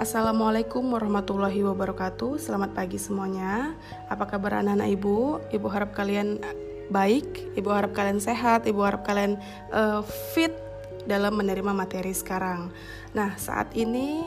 Assalamualaikum 0.00 0.96
warahmatullahi 0.96 1.60
wabarakatuh. 1.60 2.40
Selamat 2.40 2.72
pagi 2.72 2.96
semuanya. 2.96 3.76
Apa 4.08 4.24
kabar 4.24 4.64
anak-anak 4.64 4.96
ibu? 4.96 5.44
Ibu 5.52 5.68
harap 5.68 5.92
kalian 5.92 6.40
baik. 6.88 7.52
Ibu 7.52 7.68
harap 7.68 7.92
kalian 7.92 8.16
sehat. 8.16 8.64
Ibu 8.64 8.80
harap 8.80 9.04
kalian 9.04 9.36
uh, 9.68 10.00
fit 10.32 10.56
dalam 11.04 11.36
menerima 11.36 11.76
materi 11.76 12.16
sekarang. 12.16 12.72
Nah, 13.12 13.36
saat 13.36 13.76
ini 13.76 14.24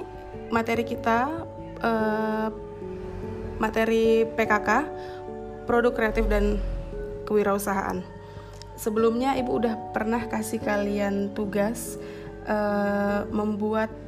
materi 0.54 0.86
kita 0.86 1.42
uh, 1.82 2.54
materi 3.58 4.30
PKK, 4.30 4.70
produk 5.66 5.98
kreatif 5.98 6.30
dan 6.30 6.62
kewirausahaan. 7.26 8.06
Sebelumnya 8.78 9.34
ibu 9.42 9.58
udah 9.58 9.90
pernah 9.90 10.22
kasih 10.30 10.62
kalian 10.62 11.34
tugas 11.34 11.98
uh, 12.46 13.26
membuat 13.34 14.03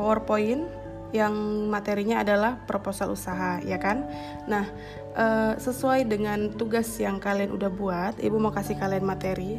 PowerPoint 0.00 0.64
yang 1.12 1.34
materinya 1.68 2.22
adalah 2.24 2.56
proposal 2.64 3.12
usaha, 3.12 3.60
ya 3.60 3.76
kan? 3.76 4.08
Nah, 4.48 4.64
e, 5.12 5.26
sesuai 5.60 6.06
dengan 6.06 6.54
tugas 6.54 6.88
yang 6.96 7.18
kalian 7.20 7.52
udah 7.52 7.68
buat, 7.68 8.14
ibu 8.22 8.38
mau 8.40 8.54
kasih 8.54 8.78
kalian 8.78 9.04
materi. 9.04 9.58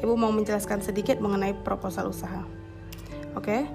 Ibu 0.00 0.14
mau 0.18 0.32
menjelaskan 0.34 0.82
sedikit 0.82 1.20
mengenai 1.20 1.54
proposal 1.62 2.10
usaha. 2.10 2.42
Oke, 3.38 3.66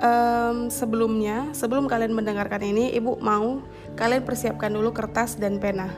um, 0.00 0.72
sebelumnya, 0.72 1.52
sebelum 1.52 1.86
kalian 1.86 2.16
mendengarkan 2.16 2.64
ini, 2.64 2.92
ibu 2.96 3.20
mau 3.20 3.60
kalian 3.94 4.24
persiapkan 4.24 4.72
dulu 4.72 4.96
kertas 4.96 5.36
dan 5.36 5.60
pena. 5.60 5.92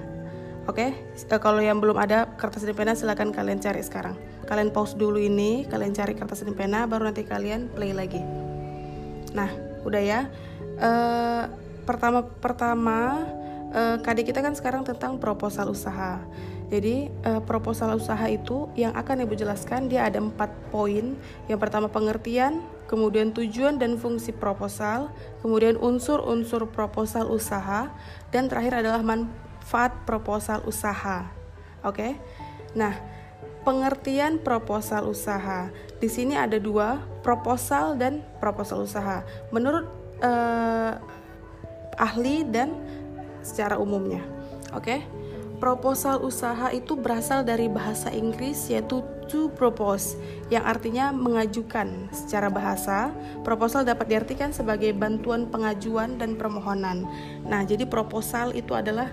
Oke, 0.67 0.95
e, 1.15 1.37
kalau 1.39 1.63
yang 1.63 1.79
belum 1.79 1.99
ada 1.99 2.31
kertas 2.39 2.67
dan 2.67 2.75
pena, 2.75 2.95
silahkan 2.95 3.31
kalian 3.31 3.59
cari 3.59 3.83
sekarang. 3.83 4.15
Kalian 4.47 4.71
pause 4.71 4.95
dulu 4.95 5.19
ini, 5.19 5.67
kalian 5.67 5.95
cari 5.95 6.15
kertas 6.15 6.47
dan 6.47 6.55
pena, 6.55 6.87
baru 6.87 7.11
nanti 7.11 7.27
kalian 7.27 7.71
play 7.75 7.91
lagi. 7.95 8.23
Nah, 9.35 9.66
udah 9.87 10.03
ya. 10.03 10.21
Uh, 10.77 11.47
pertama 11.87 12.27
pertama 12.43 13.23
uh, 13.71 13.97
KD 14.03 14.27
kita 14.27 14.43
kan 14.43 14.53
sekarang 14.59 14.83
tentang 14.83 15.23
proposal 15.23 15.71
usaha. 15.71 16.19
Jadi 16.67 17.15
uh, 17.23 17.39
proposal 17.47 17.95
usaha 17.95 18.27
itu 18.27 18.67
yang 18.75 18.91
akan 18.99 19.23
ibu 19.23 19.39
jelaskan 19.39 19.87
dia 19.87 20.03
ada 20.03 20.19
empat 20.19 20.51
poin. 20.75 21.15
Yang 21.47 21.59
pertama 21.63 21.87
pengertian, 21.87 22.67
kemudian 22.91 23.31
tujuan 23.31 23.79
dan 23.79 23.95
fungsi 23.95 24.35
proposal, 24.35 25.15
kemudian 25.47 25.79
unsur-unsur 25.79 26.67
proposal 26.75 27.31
usaha, 27.31 27.95
dan 28.35 28.51
terakhir 28.51 28.83
adalah 28.83 28.99
manfaat 29.07 29.95
proposal 30.03 30.67
usaha. 30.67 31.31
Oke, 31.87 32.03
okay? 32.03 32.13
nah 32.75 32.99
pengertian 33.67 34.39
proposal 34.39 35.11
usaha. 35.11 35.75
Di 35.99 36.07
sini 36.07 36.39
ada 36.39 36.63
dua, 36.63 37.03
proposal 37.27 37.99
dan 37.99 38.23
proposal 38.39 38.87
usaha. 38.87 39.27
Menurut 39.51 39.91
uh, 40.23 40.95
ahli 41.99 42.47
dan 42.47 42.71
secara 43.43 43.75
umumnya. 43.75 44.23
Oke. 44.71 44.87
Okay? 44.87 45.01
Proposal 45.57 46.21
usaha 46.21 46.69
itu 46.69 47.01
berasal 47.01 47.41
dari 47.41 47.65
bahasa 47.65 48.13
Inggris 48.13 48.69
yaitu 48.69 49.01
to 49.25 49.49
propose 49.57 50.15
yang 50.53 50.63
artinya 50.69 51.11
mengajukan. 51.11 52.13
Secara 52.13 52.53
bahasa, 52.53 53.11
proposal 53.41 53.83
dapat 53.83 54.13
diartikan 54.13 54.53
sebagai 54.53 54.93
bantuan 54.93 55.49
pengajuan 55.49 56.21
dan 56.21 56.37
permohonan. 56.37 57.09
Nah, 57.49 57.65
jadi 57.65 57.89
proposal 57.89 58.53
itu 58.53 58.77
adalah 58.77 59.11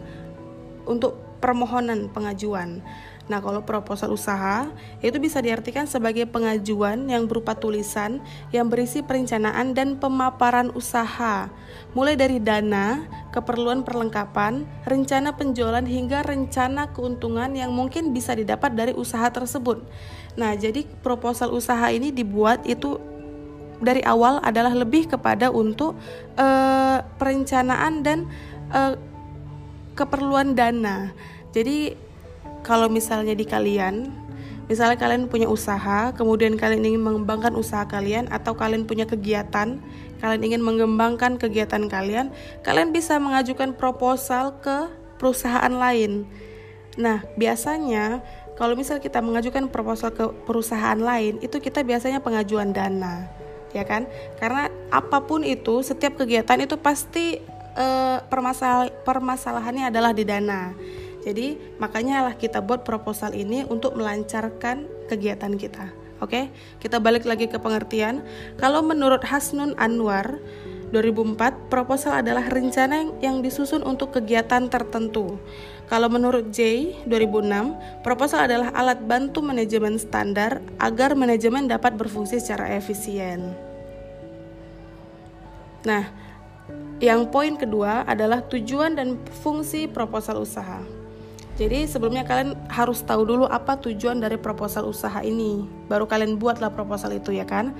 untuk 0.84 1.16
permohonan 1.40 2.12
pengajuan. 2.12 2.84
Nah, 3.24 3.40
kalau 3.40 3.64
proposal 3.64 4.12
usaha 4.12 4.68
itu 5.00 5.16
bisa 5.16 5.40
diartikan 5.40 5.88
sebagai 5.88 6.28
pengajuan 6.28 7.08
yang 7.08 7.24
berupa 7.24 7.56
tulisan 7.56 8.20
yang 8.52 8.68
berisi 8.68 9.00
perencanaan 9.00 9.72
dan 9.72 9.96
pemaparan 9.96 10.76
usaha, 10.76 11.48
mulai 11.96 12.20
dari 12.20 12.44
dana, 12.44 13.08
keperluan 13.32 13.88
perlengkapan, 13.88 14.68
rencana 14.84 15.40
penjualan 15.40 15.88
hingga 15.88 16.20
rencana 16.20 16.92
keuntungan 16.92 17.56
yang 17.56 17.72
mungkin 17.72 18.12
bisa 18.12 18.36
didapat 18.36 18.76
dari 18.76 18.92
usaha 18.92 19.32
tersebut. 19.32 19.80
Nah, 20.36 20.52
jadi 20.60 20.84
proposal 21.00 21.56
usaha 21.56 21.88
ini 21.96 22.12
dibuat 22.12 22.68
itu 22.68 23.00
dari 23.80 24.04
awal 24.04 24.44
adalah 24.44 24.76
lebih 24.76 25.08
kepada 25.12 25.48
untuk 25.48 25.96
uh, 26.36 27.00
perencanaan 27.16 28.04
dan 28.04 28.28
uh, 28.68 29.00
keperluan 29.96 30.56
dana. 30.60 31.16
Jadi 31.54 31.96
kalau 32.64 32.88
misalnya 32.88 33.36
di 33.36 33.44
kalian 33.44 34.10
misalnya 34.72 34.96
kalian 34.96 35.28
punya 35.28 35.52
usaha 35.52 36.16
kemudian 36.16 36.56
kalian 36.56 36.88
ingin 36.88 37.04
mengembangkan 37.04 37.54
usaha 37.54 37.84
kalian 37.84 38.32
atau 38.32 38.56
kalian 38.56 38.88
punya 38.88 39.04
kegiatan 39.04 39.84
kalian 40.24 40.42
ingin 40.42 40.64
mengembangkan 40.64 41.36
kegiatan 41.36 41.92
kalian 41.92 42.32
kalian 42.64 42.96
bisa 42.96 43.20
mengajukan 43.20 43.76
proposal 43.76 44.56
ke 44.64 44.88
perusahaan 45.20 45.72
lain. 45.72 46.24
Nah 46.96 47.28
biasanya 47.36 48.24
kalau 48.56 48.80
misal 48.80 49.04
kita 49.04 49.20
mengajukan 49.20 49.68
proposal 49.68 50.16
ke 50.16 50.32
perusahaan 50.48 50.96
lain 50.96 51.44
itu 51.44 51.60
kita 51.60 51.84
biasanya 51.84 52.24
pengajuan 52.24 52.72
dana 52.72 53.28
ya 53.76 53.84
kan? 53.84 54.08
Karena 54.40 54.72
apa 54.96 55.24
pun 55.28 55.44
itu 55.44 55.84
setiap 55.84 56.16
kegiatan 56.20 56.56
itu 56.64 56.80
pasti 56.80 57.44
eh, 57.76 58.18
permasal 58.32 58.96
permasalahannya 59.04 59.92
adalah 59.92 60.16
di 60.16 60.24
dana 60.24 60.72
jadi 61.24 61.56
makanya 61.80 62.28
lah 62.28 62.36
kita 62.36 62.60
buat 62.60 62.84
proposal 62.84 63.32
ini 63.32 63.64
untuk 63.64 63.96
melancarkan 63.96 64.86
kegiatan 65.08 65.56
kita. 65.56 65.88
Oke, 66.24 66.52
kita 66.80 67.04
balik 67.04 67.28
lagi 67.28 67.52
ke 67.52 67.60
pengertian. 67.60 68.24
Kalau 68.56 68.80
menurut 68.80 69.24
Hasnun 69.28 69.76
Anwar 69.76 70.40
2004, 70.96 71.68
proposal 71.68 72.24
adalah 72.24 72.48
rencana 72.48 73.12
yang 73.20 73.44
disusun 73.44 73.84
untuk 73.84 74.16
kegiatan 74.16 74.72
tertentu. 74.72 75.36
Kalau 75.92 76.08
menurut 76.08 76.48
J 76.56 76.96
2006, 77.12 78.06
proposal 78.08 78.48
adalah 78.48 78.72
alat 78.72 79.04
bantu 79.04 79.44
manajemen 79.44 80.00
standar 80.00 80.64
agar 80.80 81.12
manajemen 81.12 81.68
dapat 81.68 82.00
berfungsi 82.00 82.40
secara 82.40 82.72
efisien. 82.72 83.52
Nah, 85.84 86.08
yang 87.04 87.28
poin 87.28 87.60
kedua 87.60 88.08
adalah 88.08 88.40
tujuan 88.48 88.96
dan 88.96 89.20
fungsi 89.44 89.92
proposal 89.92 90.40
usaha. 90.40 91.03
Jadi 91.54 91.86
sebelumnya 91.86 92.26
kalian 92.26 92.58
harus 92.66 93.06
tahu 93.06 93.30
dulu 93.30 93.46
apa 93.46 93.78
tujuan 93.78 94.18
dari 94.18 94.42
proposal 94.42 94.90
usaha 94.90 95.22
ini. 95.22 95.70
Baru 95.86 96.10
kalian 96.10 96.42
buatlah 96.42 96.74
proposal 96.74 97.14
itu 97.14 97.30
ya 97.30 97.46
kan. 97.46 97.78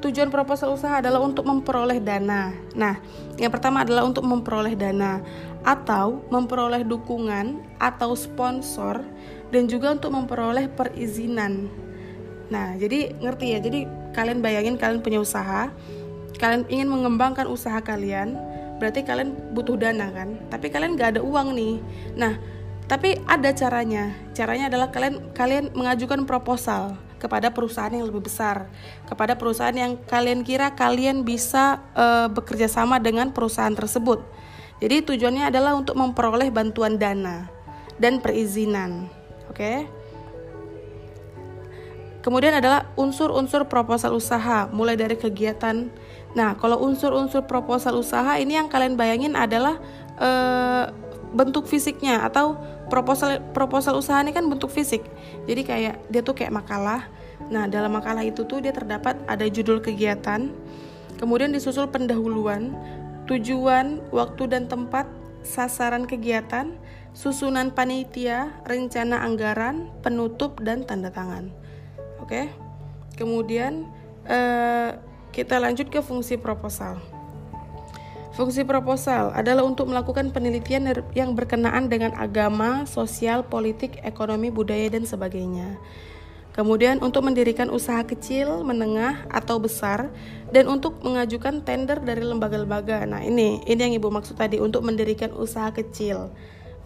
Tujuan 0.00 0.32
proposal 0.32 0.72
usaha 0.72 0.96
adalah 0.96 1.20
untuk 1.20 1.44
memperoleh 1.44 2.00
dana. 2.00 2.56
Nah, 2.72 2.96
yang 3.36 3.52
pertama 3.52 3.84
adalah 3.84 4.08
untuk 4.08 4.24
memperoleh 4.24 4.72
dana 4.72 5.20
atau 5.60 6.24
memperoleh 6.32 6.88
dukungan 6.88 7.60
atau 7.76 8.16
sponsor 8.16 9.04
dan 9.52 9.68
juga 9.68 9.92
untuk 9.92 10.16
memperoleh 10.16 10.72
perizinan. 10.72 11.68
Nah, 12.48 12.80
jadi 12.80 13.12
ngerti 13.20 13.46
ya. 13.52 13.58
Jadi 13.60 13.84
kalian 14.16 14.40
bayangin 14.40 14.80
kalian 14.80 15.04
punya 15.04 15.20
usaha, 15.20 15.68
kalian 16.40 16.64
ingin 16.72 16.88
mengembangkan 16.88 17.44
usaha 17.44 17.76
kalian, 17.84 18.40
berarti 18.80 19.04
kalian 19.04 19.36
butuh 19.52 19.76
dana 19.76 20.08
kan. 20.08 20.40
Tapi 20.48 20.72
kalian 20.72 20.96
gak 20.96 21.20
ada 21.20 21.22
uang 21.22 21.52
nih. 21.52 21.76
Nah, 22.16 22.40
tapi 22.90 23.22
ada 23.30 23.54
caranya. 23.54 24.10
Caranya 24.34 24.66
adalah 24.66 24.90
kalian 24.90 25.30
kalian 25.30 25.70
mengajukan 25.78 26.26
proposal 26.26 26.98
kepada 27.22 27.54
perusahaan 27.54 27.94
yang 27.94 28.10
lebih 28.10 28.26
besar, 28.26 28.66
kepada 29.06 29.38
perusahaan 29.38 29.70
yang 29.70 29.94
kalian 30.10 30.42
kira 30.42 30.74
kalian 30.74 31.22
bisa 31.22 31.78
uh, 31.94 32.26
bekerja 32.26 32.66
sama 32.66 32.98
dengan 32.98 33.30
perusahaan 33.30 33.70
tersebut. 33.70 34.18
Jadi 34.82 35.06
tujuannya 35.06 35.54
adalah 35.54 35.78
untuk 35.78 35.94
memperoleh 35.94 36.50
bantuan 36.50 36.98
dana 36.98 37.46
dan 38.02 38.18
perizinan. 38.18 39.06
Oke. 39.46 39.54
Okay? 39.54 39.78
Kemudian 42.20 42.52
adalah 42.52 42.90
unsur-unsur 43.00 43.70
proposal 43.70 44.12
usaha, 44.12 44.68
mulai 44.74 44.92
dari 44.92 45.16
kegiatan. 45.16 45.88
Nah, 46.36 46.52
kalau 46.60 46.76
unsur-unsur 46.84 47.48
proposal 47.48 47.96
usaha 47.96 48.36
ini 48.36 48.60
yang 48.60 48.68
kalian 48.68 48.92
bayangin 48.92 49.32
adalah 49.32 49.80
uh, 50.20 50.92
bentuk 51.32 51.64
fisiknya 51.64 52.26
atau 52.26 52.58
proposal 52.90 53.40
proposal 53.54 53.96
usaha 53.96 54.18
ini 54.20 54.34
kan 54.34 54.44
bentuk 54.50 54.68
fisik. 54.68 55.06
Jadi 55.46 55.62
kayak 55.62 55.94
dia 56.10 56.20
tuh 56.20 56.34
kayak 56.34 56.52
makalah. 56.52 57.06
Nah 57.48 57.70
dalam 57.70 57.94
makalah 57.94 58.26
itu 58.26 58.44
tuh 58.44 58.60
dia 58.60 58.74
terdapat 58.74 59.16
ada 59.24 59.46
judul 59.48 59.80
kegiatan 59.80 60.52
kemudian 61.16 61.52
disusul 61.52 61.88
pendahuluan 61.92 62.72
tujuan 63.28 64.00
waktu 64.10 64.48
dan 64.48 64.66
tempat 64.66 65.04
sasaran 65.44 66.08
kegiatan 66.08 66.74
susunan 67.12 67.72
panitia 67.72 68.56
rencana 68.64 69.20
anggaran 69.24 69.92
penutup 70.00 70.58
dan 70.64 70.82
tanda 70.88 71.12
tangan. 71.12 71.52
Oke? 72.24 72.48
Kemudian 73.14 73.84
eh, 74.24 74.96
kita 75.30 75.60
lanjut 75.60 75.92
ke 75.92 76.00
fungsi 76.00 76.40
proposal 76.40 76.98
Fungsi 78.40 78.64
proposal 78.64 79.36
adalah 79.36 79.60
untuk 79.68 79.92
melakukan 79.92 80.32
penelitian 80.32 80.88
yang 81.12 81.36
berkenaan 81.36 81.92
dengan 81.92 82.16
agama, 82.16 82.88
sosial, 82.88 83.44
politik, 83.44 84.00
ekonomi, 84.00 84.48
budaya, 84.48 84.88
dan 84.88 85.04
sebagainya. 85.04 85.76
Kemudian 86.56 87.04
untuk 87.04 87.20
mendirikan 87.20 87.68
usaha 87.68 88.00
kecil, 88.00 88.64
menengah 88.64 89.28
atau 89.28 89.60
besar 89.60 90.08
dan 90.56 90.72
untuk 90.72 91.04
mengajukan 91.04 91.60
tender 91.60 92.00
dari 92.00 92.24
lembaga-lembaga. 92.24 93.04
Nah, 93.04 93.20
ini 93.20 93.60
ini 93.68 93.76
yang 93.76 93.92
Ibu 94.00 94.08
maksud 94.08 94.40
tadi 94.40 94.56
untuk 94.56 94.88
mendirikan 94.88 95.36
usaha 95.36 95.68
kecil, 95.68 96.32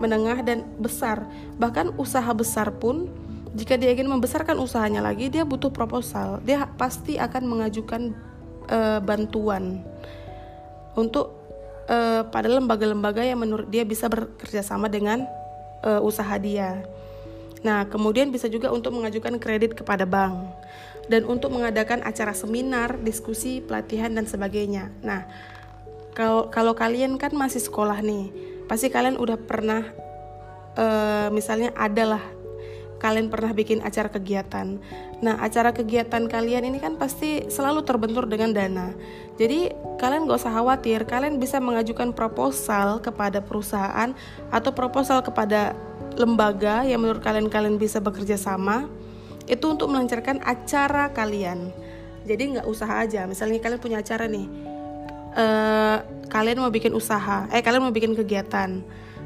menengah 0.03 0.43
dan 0.43 0.67
besar. 0.83 1.23
Bahkan 1.63 1.95
usaha 2.03 2.35
besar 2.35 2.75
pun 2.83 3.07
jika 3.55 3.79
dia 3.79 3.95
ingin 3.95 4.11
membesarkan 4.11 4.59
usahanya 4.59 5.07
lagi, 5.07 5.31
dia 5.31 5.47
butuh 5.47 5.71
proposal. 5.71 6.43
Dia 6.43 6.67
pasti 6.75 7.15
akan 7.15 7.47
mengajukan 7.47 8.11
uh, 8.75 8.99
bantuan 8.99 9.87
untuk 10.99 11.44
uh, 11.89 12.23
pada 12.29 12.49
lembaga-lembaga 12.49 13.25
yang 13.25 13.41
menurut 13.41 13.69
dia 13.69 13.85
bisa 13.85 14.09
bekerja 14.09 14.65
sama 14.65 14.89
dengan 14.89 15.25
uh, 15.85 16.01
usaha 16.01 16.35
dia. 16.41 16.85
Nah, 17.65 17.89
kemudian 17.89 18.29
bisa 18.29 18.45
juga 18.49 18.69
untuk 18.69 18.93
mengajukan 18.93 19.41
kredit 19.41 19.73
kepada 19.73 20.05
bank 20.05 20.37
dan 21.09 21.25
untuk 21.25 21.53
mengadakan 21.53 22.05
acara 22.05 22.37
seminar, 22.37 23.01
diskusi, 23.01 23.65
pelatihan 23.65 24.13
dan 24.13 24.29
sebagainya. 24.29 24.93
Nah, 25.01 25.25
kalau 26.13 26.53
kalau 26.53 26.77
kalian 26.77 27.17
kan 27.17 27.33
masih 27.33 27.65
sekolah 27.65 28.05
nih, 28.05 28.29
pasti 28.69 28.93
kalian 28.93 29.17
udah 29.17 29.41
pernah 29.41 29.83
uh, 30.77 31.29
misalnya 31.33 31.73
adalah 31.73 32.21
kalian 33.05 33.29
pernah 33.29 33.53
bikin 33.53 33.85
acara 33.85 34.09
kegiatan. 34.09 34.81
Nah, 35.21 35.37
acara 35.45 35.77
kegiatan 35.77 36.25
kalian 36.25 36.65
ini 36.65 36.81
kan 36.81 36.97
pasti 36.97 37.45
selalu 37.53 37.85
terbentur 37.85 38.25
dengan 38.25 38.57
dana. 38.57 38.97
Jadi, 39.37 39.69
kalian 40.01 40.25
gak 40.25 40.41
usah 40.41 40.57
khawatir, 40.57 41.05
kalian 41.05 41.37
bisa 41.37 41.61
mengajukan 41.61 42.17
proposal 42.17 43.05
kepada 43.05 43.45
perusahaan 43.45 44.17
atau 44.49 44.71
proposal 44.73 45.21
kepada 45.21 45.77
lembaga 46.17 46.87
yang 46.87 47.03
menurut 47.03 47.21
kalian 47.21 47.51
kalian 47.51 47.77
bisa 47.77 47.99
bekerja 47.99 48.39
sama 48.39 48.87
itu 49.45 49.65
untuk 49.69 49.93
melancarkan 49.93 50.41
acara 50.41 51.13
kalian 51.13 51.75
jadi 52.25 52.59
nggak 52.59 52.67
usaha 52.71 53.03
aja 53.05 53.29
misalnya 53.29 53.61
kalian 53.61 53.81
punya 53.83 53.99
acara 54.01 54.25
nih 54.25 54.47
uh, 55.37 55.99
kalian 56.33 56.65
mau 56.65 56.73
bikin 56.73 56.97
usaha 56.97 57.45
eh 57.53 57.61
kalian 57.61 57.85
mau 57.85 57.95
bikin 57.95 58.17
kegiatan 58.17 58.81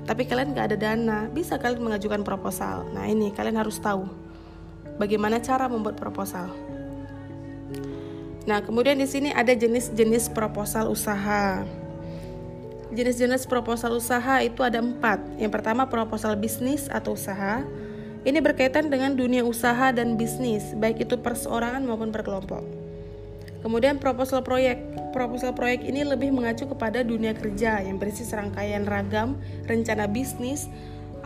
tapi 0.09 0.25
kalian 0.25 0.57
nggak 0.57 0.73
ada 0.73 0.79
dana 0.81 1.19
bisa 1.29 1.61
kalian 1.61 1.85
mengajukan 1.85 2.25
proposal 2.25 2.89
nah 2.97 3.05
ini 3.05 3.29
kalian 3.37 3.61
harus 3.61 3.77
tahu 3.77 4.09
bagaimana 4.97 5.37
cara 5.45 5.69
membuat 5.69 6.01
proposal 6.01 6.49
nah 8.49 8.65
kemudian 8.65 8.97
di 8.97 9.05
sini 9.05 9.29
ada 9.37 9.53
jenis-jenis 9.53 10.33
proposal 10.33 10.89
usaha 10.89 11.69
Jenis-jenis 12.89 13.45
proposal 13.45 14.01
usaha 14.01 14.41
itu 14.41 14.65
ada 14.65 14.81
empat. 14.81 15.21
Yang 15.37 15.61
pertama 15.61 15.85
proposal 15.93 16.41
bisnis 16.41 16.89
atau 16.89 17.13
usaha. 17.13 17.61
Ini 18.25 18.41
berkaitan 18.41 18.89
dengan 18.89 19.13
dunia 19.13 19.45
usaha 19.45 19.93
dan 19.93 20.17
bisnis, 20.17 20.73
baik 20.73 21.05
itu 21.05 21.21
perseorangan 21.21 21.85
maupun 21.85 22.09
berkelompok. 22.09 22.88
Kemudian 23.61 23.99
proposal 23.99 24.47
proyek. 24.47 24.81
Proposal 25.11 25.57
proyek 25.57 25.83
ini 25.83 26.05
lebih 26.05 26.31
mengacu 26.31 26.69
kepada 26.69 27.03
dunia 27.03 27.35
kerja 27.35 27.83
yang 27.83 27.99
berisi 27.99 28.23
serangkaian 28.23 28.85
ragam 28.87 29.41
rencana 29.67 30.07
bisnis 30.07 30.69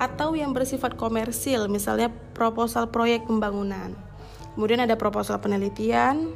atau 0.00 0.32
yang 0.32 0.56
bersifat 0.56 0.96
komersil, 0.96 1.68
misalnya 1.68 2.08
proposal 2.32 2.88
proyek 2.88 3.28
pembangunan. 3.28 3.92
Kemudian 4.56 4.80
ada 4.80 4.96
proposal 4.96 5.36
penelitian, 5.42 6.32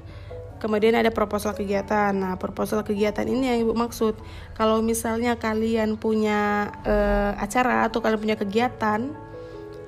Kemudian 0.57 0.97
ada 0.97 1.13
proposal 1.13 1.53
kegiatan. 1.53 2.17
Nah, 2.17 2.41
proposal 2.41 2.81
kegiatan 2.81 3.29
ini 3.29 3.53
yang 3.53 3.59
Ibu 3.69 3.77
maksud. 3.77 4.17
Kalau 4.57 4.81
misalnya 4.81 5.37
kalian 5.37 6.01
punya 6.01 6.73
uh, 6.89 7.37
acara 7.37 7.85
atau 7.85 8.01
kalian 8.01 8.21
punya 8.21 8.37
kegiatan, 8.41 9.13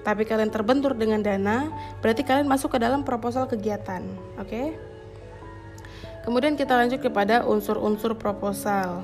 tapi 0.04 0.28
kalian 0.28 0.52
terbentur 0.52 0.92
dengan 0.92 1.24
dana, 1.24 1.72
berarti 2.04 2.20
kalian 2.20 2.44
masuk 2.44 2.76
ke 2.76 2.78
dalam 2.84 3.00
proposal 3.00 3.48
kegiatan. 3.48 4.04
Oke? 4.36 4.48
Okay? 4.52 4.66
Kemudian 6.28 6.60
kita 6.60 6.76
lanjut 6.76 7.00
kepada 7.00 7.40
unsur-unsur 7.48 8.12
proposal. 8.20 9.00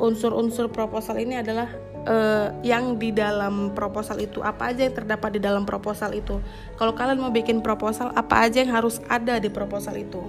Unsur-unsur 0.00 0.72
proposal 0.72 1.20
ini 1.20 1.36
adalah 1.36 1.68
uh, 2.08 2.56
yang 2.64 2.96
di 2.96 3.12
dalam 3.12 3.76
proposal 3.76 4.16
itu 4.16 4.40
apa 4.40 4.72
aja 4.72 4.88
yang 4.88 4.96
terdapat 4.96 5.36
di 5.36 5.44
dalam 5.44 5.68
proposal 5.68 6.16
itu. 6.16 6.40
Kalau 6.80 6.96
kalian 6.96 7.20
mau 7.20 7.28
bikin 7.28 7.60
proposal, 7.60 8.16
apa 8.16 8.48
aja 8.48 8.64
yang 8.64 8.72
harus 8.72 8.96
ada 9.12 9.36
di 9.36 9.52
proposal 9.52 9.92
itu. 10.00 10.24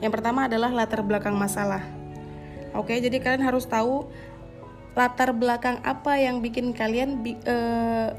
Yang 0.00 0.16
pertama 0.16 0.48
adalah 0.48 0.72
latar 0.72 1.04
belakang 1.04 1.36
masalah. 1.36 1.84
Oke, 2.72 2.96
jadi 2.96 3.20
kalian 3.20 3.44
harus 3.44 3.68
tahu 3.68 4.08
latar 4.96 5.36
belakang 5.36 5.84
apa 5.84 6.16
yang 6.16 6.40
bikin 6.40 6.72
kalian 6.72 7.20
bi 7.20 7.36
uh, 7.44 8.16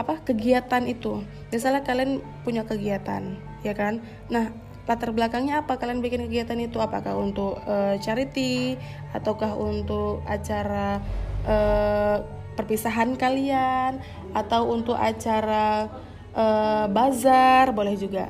apa 0.00 0.16
kegiatan 0.24 0.88
itu. 0.88 1.28
Misalnya 1.52 1.84
kalian 1.84 2.24
punya 2.40 2.64
kegiatan, 2.64 3.36
ya 3.60 3.76
kan? 3.76 4.00
Nah, 4.32 4.69
latar 4.90 5.14
belakangnya 5.14 5.62
apa 5.62 5.78
kalian 5.78 6.02
bikin 6.02 6.26
kegiatan 6.26 6.58
itu? 6.58 6.82
Apakah 6.82 7.14
untuk 7.14 7.62
uh, 7.62 7.94
charity 8.02 8.74
ataukah 9.14 9.54
untuk 9.54 10.26
acara 10.26 10.98
uh, 11.46 12.26
perpisahan 12.58 13.14
kalian 13.14 14.02
atau 14.34 14.68
untuk 14.68 14.98
acara 14.98 15.88
uh, 16.34 16.84
bazar 16.90 17.72
boleh 17.72 17.96
juga. 17.96 18.28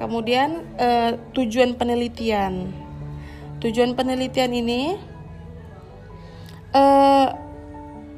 Kemudian 0.00 0.64
uh, 0.78 1.20
tujuan 1.36 1.76
penelitian. 1.76 2.72
Tujuan 3.60 3.92
penelitian 3.92 4.50
ini 4.52 4.96
uh, 6.72 7.28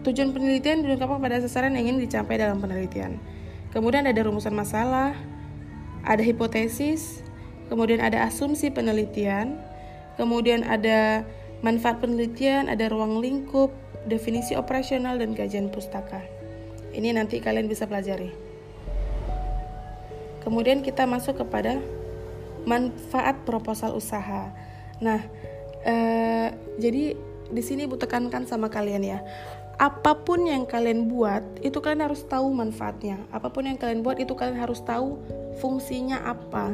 tujuan 0.06 0.30
penelitian 0.30 0.86
dilengkapi 0.86 1.18
pada 1.18 1.42
sasaran 1.42 1.74
yang 1.74 1.90
ingin 1.90 1.98
dicapai 2.06 2.38
dalam 2.38 2.62
penelitian. 2.62 3.18
Kemudian 3.74 4.08
ada 4.08 4.16
rumusan 4.24 4.56
masalah, 4.56 5.12
ada 6.00 6.22
hipotesis, 6.24 7.25
kemudian 7.68 8.02
ada 8.02 8.26
asumsi 8.26 8.70
penelitian, 8.70 9.58
kemudian 10.16 10.62
ada 10.66 11.26
manfaat 11.64 12.02
penelitian, 12.02 12.68
ada 12.70 12.88
ruang 12.92 13.18
lingkup, 13.18 13.72
definisi 14.06 14.54
operasional 14.54 15.18
dan 15.18 15.34
kajian 15.34 15.68
pustaka. 15.72 16.22
Ini 16.94 17.12
nanti 17.12 17.42
kalian 17.42 17.68
bisa 17.68 17.84
pelajari. 17.84 18.32
Kemudian 20.46 20.80
kita 20.80 21.04
masuk 21.10 21.42
kepada 21.42 21.82
manfaat 22.64 23.42
proposal 23.42 23.98
usaha. 23.98 24.54
Nah, 25.02 25.20
eh, 25.82 26.54
jadi 26.78 27.18
di 27.50 27.62
sini 27.62 27.86
ibu 27.86 27.98
tekankan 27.98 28.46
sama 28.46 28.70
kalian 28.70 29.02
ya. 29.02 29.18
Apa 29.76 30.24
pun 30.24 30.48
yang 30.48 30.64
kalian 30.64 31.04
buat, 31.10 31.44
itu 31.60 31.84
kalian 31.84 32.08
harus 32.08 32.24
tahu 32.24 32.48
manfaatnya. 32.48 33.20
Apa 33.28 33.52
pun 33.52 33.68
yang 33.68 33.76
kalian 33.76 34.00
buat, 34.00 34.16
itu 34.16 34.32
kalian 34.32 34.56
harus 34.56 34.80
tahu 34.80 35.20
fungsinya 35.60 36.24
apa. 36.24 36.72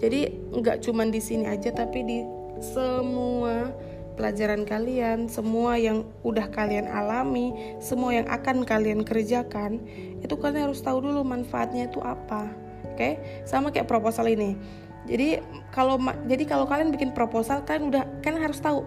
Jadi 0.00 0.32
nggak 0.56 0.80
cuma 0.84 1.04
di 1.06 1.20
sini 1.20 1.44
aja, 1.44 1.70
tapi 1.70 2.00
di 2.02 2.18
semua 2.60 3.72
pelajaran 4.16 4.68
kalian, 4.68 5.28
semua 5.32 5.80
yang 5.80 6.04
udah 6.24 6.48
kalian 6.52 6.88
alami, 6.88 7.76
semua 7.80 8.20
yang 8.20 8.28
akan 8.28 8.68
kalian 8.68 9.00
kerjakan, 9.04 9.80
itu 10.20 10.34
kalian 10.36 10.68
harus 10.68 10.84
tahu 10.84 11.00
dulu 11.04 11.24
manfaatnya 11.24 11.88
itu 11.88 12.04
apa 12.04 12.52
okay? 13.00 13.16
sama 13.48 13.72
kayak 13.72 13.88
proposal 13.88 14.28
ini. 14.28 14.60
Jadi 15.08 15.40
kalau 15.72 15.96
jadi 16.28 16.44
kalau 16.44 16.68
kalian 16.68 16.92
bikin 16.92 17.16
proposal 17.16 17.64
kalian 17.64 17.88
udah 17.88 18.04
kan 18.20 18.36
harus 18.36 18.60
tahu 18.60 18.84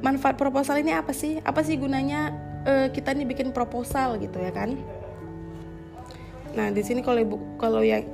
manfaat 0.00 0.40
proposal 0.40 0.80
ini 0.80 0.96
apa 0.96 1.12
sih? 1.12 1.44
Apa 1.44 1.60
sih 1.60 1.76
gunanya 1.76 2.32
uh, 2.64 2.88
kita 2.88 3.12
nih 3.12 3.28
bikin 3.28 3.52
proposal 3.52 4.16
gitu 4.16 4.40
ya 4.40 4.48
kan? 4.56 4.80
Nah 6.56 6.72
di 6.72 6.80
sini 6.80 7.04
kalau 7.04 7.20
kalau 7.60 7.84
yang 7.84 8.08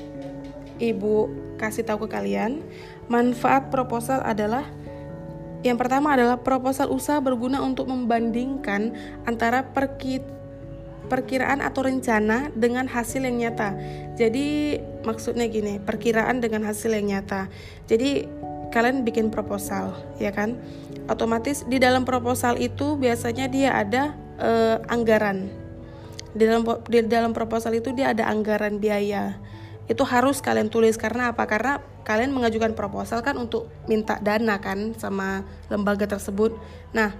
ibu 0.81 1.29
kasih 1.61 1.85
tahu 1.85 2.09
ke 2.09 2.17
kalian 2.17 2.65
manfaat 3.13 3.69
proposal 3.69 4.25
adalah 4.25 4.65
yang 5.61 5.77
pertama 5.77 6.17
adalah 6.17 6.41
proposal 6.41 6.89
usaha 6.89 7.21
berguna 7.21 7.61
untuk 7.61 7.85
membandingkan 7.93 8.97
antara 9.29 9.61
perkit 9.61 10.25
perkiraan 11.11 11.59
atau 11.59 11.85
rencana 11.85 12.55
dengan 12.55 12.87
hasil 12.87 13.27
yang 13.27 13.43
nyata. 13.43 13.75
Jadi 14.15 14.79
maksudnya 15.03 15.51
gini, 15.51 15.83
perkiraan 15.83 16.39
dengan 16.39 16.63
hasil 16.71 16.95
yang 16.95 17.19
nyata. 17.19 17.51
Jadi 17.91 18.31
kalian 18.71 19.03
bikin 19.03 19.35
proposal, 19.35 19.99
ya 20.23 20.31
kan? 20.31 20.55
Otomatis 21.11 21.67
di 21.67 21.83
dalam 21.83 22.07
proposal 22.07 22.57
itu 22.63 22.95
biasanya 22.95 23.51
dia 23.51 23.75
ada 23.75 24.15
uh, 24.39 24.79
anggaran. 24.87 25.51
Di 26.31 26.47
dalam 26.47 26.63
di 26.87 27.03
dalam 27.11 27.35
proposal 27.35 27.75
itu 27.75 27.91
dia 27.91 28.15
ada 28.15 28.31
anggaran 28.31 28.79
biaya. 28.79 29.35
Itu 29.91 30.07
harus 30.07 30.39
kalian 30.39 30.71
tulis 30.71 30.95
karena 30.95 31.35
apa? 31.35 31.51
Karena 31.51 31.83
kalian 32.07 32.31
mengajukan 32.31 32.79
proposal 32.79 33.27
kan 33.27 33.35
untuk 33.35 33.67
minta 33.91 34.23
dana 34.23 34.63
kan 34.63 34.95
sama 34.95 35.43
lembaga 35.67 36.07
tersebut. 36.07 36.55
Nah, 36.95 37.11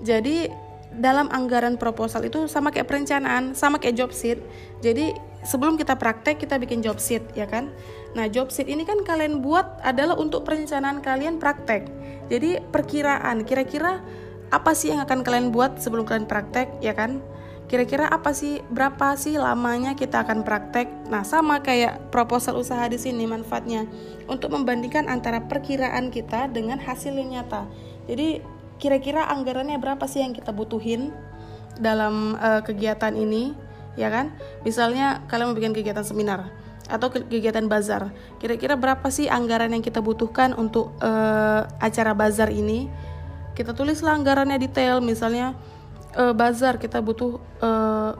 jadi 0.00 0.48
dalam 0.94 1.26
anggaran 1.30 1.74
proposal 1.74 2.26
itu 2.26 2.46
sama 2.46 2.70
kayak 2.70 2.86
perencanaan, 2.86 3.52
sama 3.52 3.82
kayak 3.82 3.98
job 3.98 4.10
sheet. 4.14 4.38
Jadi 4.78 5.14
sebelum 5.42 5.74
kita 5.74 5.98
praktek 5.98 6.40
kita 6.40 6.56
bikin 6.58 6.80
job 6.80 7.02
sheet 7.02 7.22
ya 7.34 7.44
kan. 7.50 7.70
Nah 8.14 8.30
job 8.30 8.54
sheet 8.54 8.70
ini 8.70 8.86
kan 8.86 9.02
kalian 9.02 9.42
buat 9.42 9.82
adalah 9.82 10.14
untuk 10.14 10.46
perencanaan 10.46 11.02
kalian 11.02 11.42
praktek. 11.42 11.86
Jadi 12.30 12.62
perkiraan 12.70 13.42
kira-kira 13.42 14.00
apa 14.54 14.72
sih 14.72 14.94
yang 14.94 15.02
akan 15.02 15.26
kalian 15.26 15.50
buat 15.50 15.82
sebelum 15.82 16.06
kalian 16.06 16.30
praktek 16.30 16.78
ya 16.78 16.94
kan. 16.94 17.20
Kira-kira 17.64 18.06
apa 18.06 18.36
sih 18.36 18.60
berapa 18.68 19.16
sih 19.16 19.40
lamanya 19.40 19.96
kita 19.96 20.22
akan 20.22 20.44
praktek? 20.44 20.86
Nah 21.08 21.24
sama 21.24 21.64
kayak 21.64 22.12
proposal 22.12 22.60
usaha 22.60 22.84
di 22.86 23.00
sini 23.00 23.24
manfaatnya 23.24 23.88
untuk 24.28 24.52
membandingkan 24.52 25.08
antara 25.08 25.44
perkiraan 25.44 26.12
kita 26.12 26.52
dengan 26.52 26.76
hasil 26.76 27.16
yang 27.16 27.40
nyata. 27.40 27.64
Jadi 28.04 28.44
kira-kira 28.76 29.24
anggarannya 29.32 29.80
berapa 29.80 30.04
sih 30.04 30.20
yang 30.20 30.36
kita 30.36 30.52
butuhin 30.52 31.08
dalam 31.80 32.36
uh, 32.38 32.60
kegiatan 32.60 33.16
ini 33.16 33.56
ya 33.96 34.12
kan? 34.12 34.34
Misalnya 34.62 35.24
kalian 35.30 35.50
mau 35.50 35.56
bikin 35.56 35.72
kegiatan 35.72 36.04
seminar 36.04 36.52
atau 36.84 37.08
kegiatan 37.08 37.64
bazar. 37.64 38.12
Kira-kira 38.38 38.76
berapa 38.76 39.08
sih 39.08 39.24
anggaran 39.30 39.72
yang 39.72 39.80
kita 39.80 40.04
butuhkan 40.04 40.52
untuk 40.52 40.92
uh, 41.00 41.64
acara 41.80 42.12
bazar 42.12 42.52
ini? 42.52 42.92
Kita 43.54 43.72
tulislah 43.72 44.18
anggarannya 44.18 44.58
detail 44.58 44.98
misalnya 44.98 45.54
uh, 46.16 46.34
bazar 46.34 46.78
kita 46.78 46.98
butuh 47.02 47.38
uh, 47.60 48.12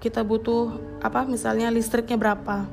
kita 0.00 0.20
butuh 0.20 0.76
apa 1.00 1.24
misalnya 1.24 1.72
listriknya 1.72 2.20
berapa 2.20 2.68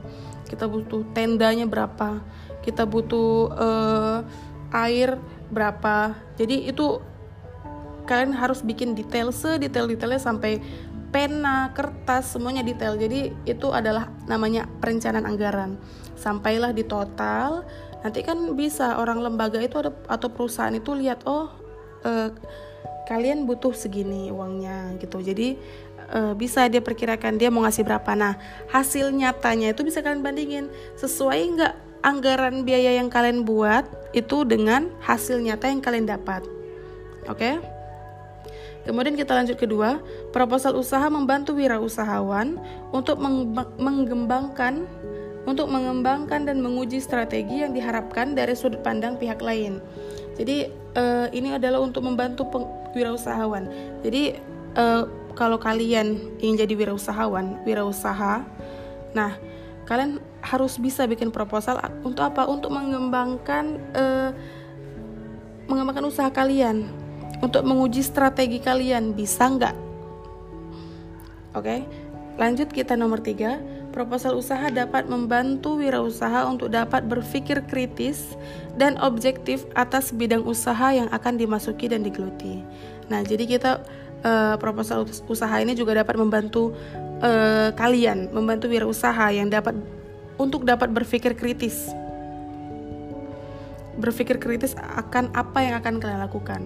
kita 0.48 0.68
butuh 0.68 1.08
tendanya 1.16 1.64
berapa 1.64 2.20
kita 2.62 2.84
butuh 2.84 3.52
uh, 3.56 4.20
air 4.76 5.16
berapa 5.52 6.16
jadi 6.36 6.72
itu 6.72 7.00
kalian 8.06 8.36
harus 8.36 8.60
bikin 8.60 8.92
detail 8.92 9.32
sedetail-detailnya 9.32 10.20
sampai 10.20 10.60
pena, 11.12 11.76
kertas, 11.76 12.34
semuanya 12.34 12.64
detail. 12.64 12.96
Jadi 12.96 13.36
itu 13.44 13.68
adalah 13.70 14.08
namanya 14.26 14.66
perencanaan 14.80 15.28
anggaran. 15.28 15.76
Sampailah 16.16 16.72
di 16.72 16.88
total, 16.88 17.68
nanti 18.02 18.24
kan 18.24 18.56
bisa 18.56 18.98
orang 18.98 19.20
lembaga 19.20 19.60
itu 19.60 19.78
ada 19.78 19.92
atau 20.08 20.32
perusahaan 20.32 20.74
itu 20.74 20.96
lihat 20.96 21.28
oh 21.28 21.52
eh, 22.08 22.32
kalian 23.08 23.46
butuh 23.46 23.74
segini 23.74 24.30
uangnya 24.30 24.98
gitu. 25.02 25.22
Jadi 25.22 25.58
eh, 26.12 26.34
bisa 26.38 26.66
dia 26.68 26.84
perkirakan 26.84 27.38
dia 27.38 27.54
mau 27.54 27.64
ngasih 27.66 27.86
berapa. 27.86 28.12
Nah 28.18 28.38
hasil 28.70 29.10
nyatanya 29.14 29.74
itu 29.74 29.82
bisa 29.86 30.04
kalian 30.04 30.22
bandingin 30.26 30.66
sesuai 30.98 31.40
nggak 31.58 31.74
anggaran 32.02 32.66
biaya 32.66 32.98
yang 32.98 33.10
kalian 33.14 33.46
buat 33.46 33.86
itu 34.12 34.44
dengan 34.44 34.90
hasil 35.06 35.38
nyata 35.42 35.70
yang 35.70 35.82
kalian 35.82 36.10
dapat. 36.10 36.42
Oke? 37.30 37.38
Okay? 37.38 37.56
Kemudian 38.82 39.14
kita 39.14 39.38
lanjut 39.38 39.62
kedua, 39.62 40.02
proposal 40.34 40.74
usaha 40.74 41.06
membantu 41.06 41.54
wirausahawan 41.54 42.58
untuk 42.90 43.22
mengembangkan 43.78 44.90
untuk 45.42 45.74
mengembangkan 45.74 46.46
dan 46.46 46.62
menguji 46.62 47.02
strategi 47.02 47.66
yang 47.66 47.74
diharapkan 47.74 48.38
dari 48.38 48.54
sudut 48.54 48.86
pandang 48.86 49.18
pihak 49.18 49.42
lain. 49.42 49.82
Jadi 50.36 50.72
uh, 50.96 51.28
ini 51.32 51.56
adalah 51.56 51.84
untuk 51.84 52.04
membantu 52.08 52.48
wirausahawan. 52.96 53.68
Jadi 54.04 54.36
uh, 54.76 55.04
kalau 55.36 55.56
kalian 55.56 56.20
ingin 56.44 56.68
jadi 56.68 56.74
wirausahawan, 56.76 57.64
wirausaha, 57.64 58.44
nah 59.16 59.32
kalian 59.88 60.20
harus 60.44 60.76
bisa 60.80 61.08
bikin 61.08 61.32
proposal 61.32 61.80
untuk 62.04 62.24
apa? 62.28 62.48
Untuk 62.48 62.72
mengembangkan 62.72 63.80
uh, 63.96 64.30
mengembangkan 65.72 66.08
usaha 66.08 66.28
kalian 66.28 66.92
untuk 67.40 67.64
menguji 67.64 68.04
strategi 68.04 68.60
kalian 68.60 69.16
bisa 69.16 69.48
nggak? 69.48 69.76
Oke, 71.52 71.84
lanjut 72.40 72.72
kita 72.72 72.96
nomor 72.96 73.20
tiga. 73.20 73.60
Proposal 73.92 74.40
usaha 74.40 74.72
dapat 74.72 75.12
membantu 75.12 75.76
wirausaha 75.76 76.48
untuk 76.48 76.72
dapat 76.72 77.04
berpikir 77.12 77.60
kritis 77.68 78.40
dan 78.80 78.96
objektif 79.04 79.68
atas 79.76 80.16
bidang 80.16 80.48
usaha 80.48 80.96
yang 80.96 81.12
akan 81.12 81.36
dimasuki 81.36 81.92
dan 81.92 82.00
digeluti. 82.00 82.64
Nah, 83.12 83.20
jadi 83.20 83.44
kita 83.44 83.84
uh, 84.24 84.56
proposal 84.56 85.04
usaha 85.28 85.56
ini 85.60 85.76
juga 85.76 85.92
dapat 86.00 86.16
membantu 86.16 86.72
uh, 87.20 87.76
kalian, 87.76 88.32
membantu 88.32 88.72
wirausaha 88.72 89.36
yang 89.36 89.52
dapat 89.52 89.76
untuk 90.40 90.64
dapat 90.64 90.88
berpikir 90.90 91.36
kritis 91.36 91.92
berpikir 93.92 94.40
kritis 94.40 94.74
akan 94.74 95.30
apa 95.36 95.62
yang 95.62 95.76
akan 95.78 96.00
kalian 96.00 96.24
lakukan. 96.24 96.62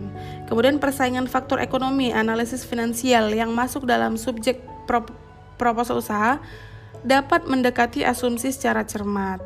Kemudian 0.46 0.78
persaingan 0.78 1.26
faktor 1.26 1.58
ekonomi, 1.58 2.14
analisis 2.14 2.64
finansial 2.64 3.34
yang 3.34 3.52
masuk 3.52 3.84
dalam 3.84 4.16
subjek 4.16 4.62
pro 4.86 5.04
proposal 5.60 6.00
usaha 6.00 6.40
dapat 7.06 7.46
mendekati 7.46 8.02
asumsi 8.02 8.50
secara 8.50 8.82
cermat. 8.82 9.40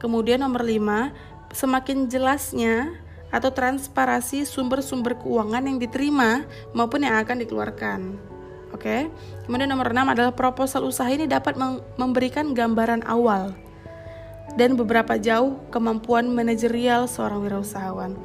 Kemudian 0.00 0.40
nomor 0.40 0.64
5, 0.64 1.12
semakin 1.52 2.08
jelasnya 2.08 2.96
atau 3.28 3.52
transparasi 3.52 4.48
sumber-sumber 4.48 5.16
keuangan 5.20 5.64
yang 5.64 5.76
diterima 5.76 6.48
maupun 6.72 7.04
yang 7.04 7.20
akan 7.20 7.44
dikeluarkan. 7.44 8.00
Oke. 8.72 8.80
Okay? 8.80 9.00
Kemudian 9.44 9.68
nomor 9.68 9.92
6 9.92 10.12
adalah 10.16 10.32
proposal 10.32 10.88
usaha 10.88 11.08
ini 11.12 11.28
dapat 11.28 11.54
memberikan 12.00 12.56
gambaran 12.56 13.04
awal 13.04 13.52
dan 14.56 14.76
beberapa 14.76 15.16
jauh 15.16 15.60
kemampuan 15.72 16.28
manajerial 16.28 17.08
seorang 17.08 17.44
wirausahawan. 17.44 18.16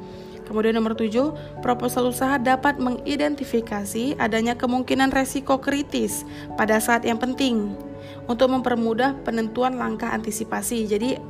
Kemudian 0.48 0.80
nomor 0.80 0.96
tujuh, 0.96 1.36
proposal 1.60 2.08
usaha 2.08 2.40
dapat 2.40 2.80
mengidentifikasi 2.80 4.16
adanya 4.16 4.56
kemungkinan 4.56 5.12
resiko 5.12 5.60
kritis 5.60 6.24
pada 6.56 6.80
saat 6.80 7.04
yang 7.04 7.20
penting 7.20 7.76
untuk 8.24 8.48
mempermudah 8.48 9.12
penentuan 9.28 9.76
langkah 9.76 10.08
antisipasi. 10.08 10.88
Jadi 10.88 11.20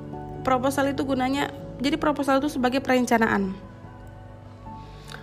proposal 0.46 0.94
itu 0.94 1.02
gunanya 1.02 1.50
jadi 1.82 1.98
proposal 1.98 2.38
itu 2.38 2.46
sebagai 2.50 2.78
perencanaan. 2.78 3.54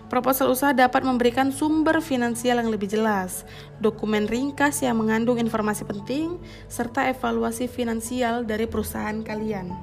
Proposal 0.05 0.53
usaha 0.53 0.69
dapat 0.69 1.01
memberikan 1.01 1.49
sumber 1.49 1.97
finansial 1.97 2.61
yang 2.61 2.69
lebih 2.69 2.85
jelas, 2.85 3.41
dokumen 3.81 4.29
ringkas 4.29 4.85
yang 4.85 5.01
mengandung 5.01 5.41
informasi 5.41 5.81
penting, 5.81 6.37
serta 6.69 7.09
evaluasi 7.09 7.65
finansial 7.65 8.45
dari 8.45 8.69
perusahaan 8.69 9.17
kalian. 9.25 9.73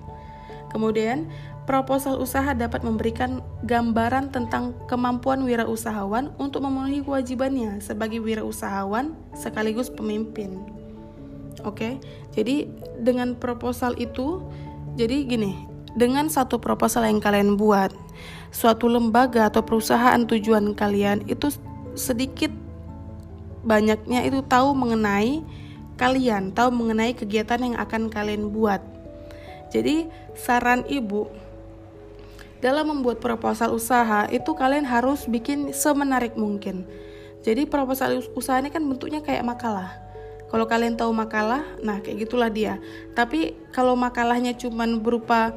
Kemudian, 0.71 1.26
proposal 1.62 2.19
usaha 2.19 2.50
dapat 2.59 2.83
memberikan 2.83 3.38
gambaran 3.62 4.35
tentang 4.35 4.75
kemampuan 4.90 5.47
wirausahawan 5.47 6.35
untuk 6.42 6.66
memenuhi 6.66 7.07
kewajibannya 7.07 7.78
sebagai 7.78 8.19
wirausahawan 8.19 9.14
sekaligus 9.38 9.87
pemimpin. 9.87 10.59
Oke, 11.62 12.02
jadi 12.35 12.66
dengan 12.99 13.38
proposal 13.38 13.95
itu, 13.95 14.42
jadi 14.99 15.23
gini, 15.23 15.54
dengan 15.95 16.26
satu 16.26 16.59
proposal 16.59 17.07
yang 17.07 17.23
kalian 17.23 17.54
buat, 17.54 17.95
suatu 18.50 18.90
lembaga 18.90 19.47
atau 19.47 19.62
perusahaan 19.62 20.19
tujuan 20.26 20.75
kalian 20.75 21.23
itu 21.31 21.54
sedikit 21.95 22.50
banyaknya 23.62 24.26
itu 24.26 24.42
tahu 24.50 24.75
mengenai 24.75 25.45
kalian, 25.95 26.50
tahu 26.50 26.75
mengenai 26.75 27.14
kegiatan 27.14 27.62
yang 27.62 27.76
akan 27.78 28.11
kalian 28.11 28.50
buat. 28.50 28.83
Jadi, 29.71 30.11
saran 30.35 30.83
ibu 30.90 31.31
dalam 32.62 32.95
membuat 32.95 33.19
proposal 33.19 33.75
usaha 33.75 34.31
itu 34.31 34.54
kalian 34.54 34.87
harus 34.87 35.26
bikin 35.26 35.75
semenarik 35.75 36.38
mungkin. 36.38 36.87
Jadi, 37.42 37.66
proposal 37.66 38.23
usaha 38.38 38.62
ini 38.62 38.71
kan 38.71 38.87
bentuknya 38.87 39.19
kayak 39.19 39.42
makalah. 39.42 39.99
Kalau 40.47 40.69
kalian 40.71 40.95
tahu 40.95 41.11
makalah, 41.11 41.66
nah 41.83 41.99
kayak 41.99 42.28
gitulah 42.28 42.47
dia. 42.47 42.78
Tapi 43.19 43.57
kalau 43.75 43.99
makalahnya 43.99 44.54
cuman 44.54 45.02
berupa 45.02 45.50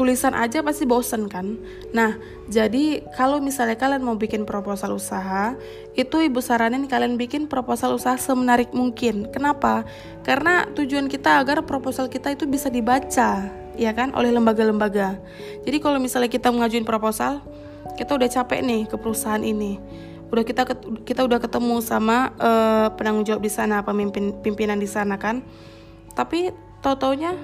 tulisan 0.00 0.32
aja 0.32 0.64
pasti 0.64 0.88
bosen 0.88 1.28
kan. 1.28 1.60
Nah, 1.92 2.16
jadi 2.48 3.04
kalau 3.20 3.36
misalnya 3.36 3.76
kalian 3.76 4.00
mau 4.00 4.16
bikin 4.16 4.48
proposal 4.48 4.96
usaha, 4.96 5.52
itu 5.92 6.24
ibu 6.24 6.40
saranin 6.40 6.88
kalian 6.88 7.20
bikin 7.20 7.52
proposal 7.52 7.92
usaha 7.92 8.16
semenarik 8.16 8.72
mungkin. 8.72 9.28
Kenapa? 9.28 9.84
Karena 10.24 10.64
tujuan 10.72 11.12
kita 11.12 11.36
agar 11.36 11.60
proposal 11.68 12.08
kita 12.08 12.32
itu 12.32 12.48
bisa 12.48 12.72
dibaca, 12.72 13.52
ya 13.76 13.92
kan, 13.92 14.14
oleh 14.16 14.32
lembaga-lembaga. 14.32 15.18
Jadi 15.66 15.76
kalau 15.78 15.98
misalnya 16.02 16.30
kita 16.30 16.48
mengajuin 16.50 16.86
proposal, 16.86 17.44
kita 17.94 18.16
udah 18.16 18.28
capek 18.30 18.60
nih 18.64 18.80
ke 18.88 18.96
perusahaan 18.96 19.42
ini. 19.42 19.78
Udah 20.30 20.46
kita 20.46 20.62
kita 21.02 21.26
udah 21.26 21.42
ketemu 21.42 21.82
sama 21.82 22.30
uh, 22.38 22.88
penanggung 22.94 23.26
jawab 23.26 23.42
di 23.42 23.50
sana, 23.50 23.82
pemimpin 23.82 24.34
pimpinan 24.42 24.78
di 24.78 24.86
sana 24.86 25.18
kan. 25.18 25.42
Tapi 26.14 26.54
tau-taunya 26.80 27.36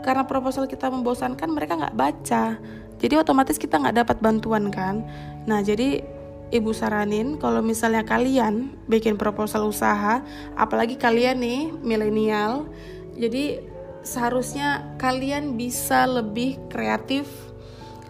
karena 0.00 0.24
proposal 0.24 0.64
kita 0.64 0.88
membosankan 0.88 1.48
mereka 1.52 1.76
nggak 1.76 1.96
baca 1.96 2.56
jadi 3.00 3.20
otomatis 3.20 3.56
kita 3.60 3.80
nggak 3.80 4.04
dapat 4.04 4.16
bantuan 4.20 4.72
kan 4.72 5.04
nah 5.44 5.60
jadi 5.60 6.04
ibu 6.50 6.72
saranin 6.74 7.38
kalau 7.38 7.62
misalnya 7.62 8.02
kalian 8.02 8.74
bikin 8.90 9.14
proposal 9.20 9.68
usaha 9.68 10.24
apalagi 10.56 10.96
kalian 10.96 11.40
nih 11.40 11.60
milenial 11.84 12.66
jadi 13.14 13.60
seharusnya 14.02 14.96
kalian 14.96 15.56
bisa 15.56 16.08
lebih 16.08 16.56
kreatif 16.72 17.28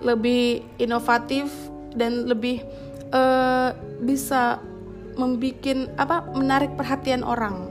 lebih 0.01 0.65
inovatif 0.81 1.53
dan 1.93 2.25
lebih 2.25 2.65
uh, 3.13 3.77
bisa 4.01 4.63
membuat 5.19 5.93
apa 6.01 6.25
menarik 6.33 6.73
perhatian 6.79 7.21
orang 7.21 7.69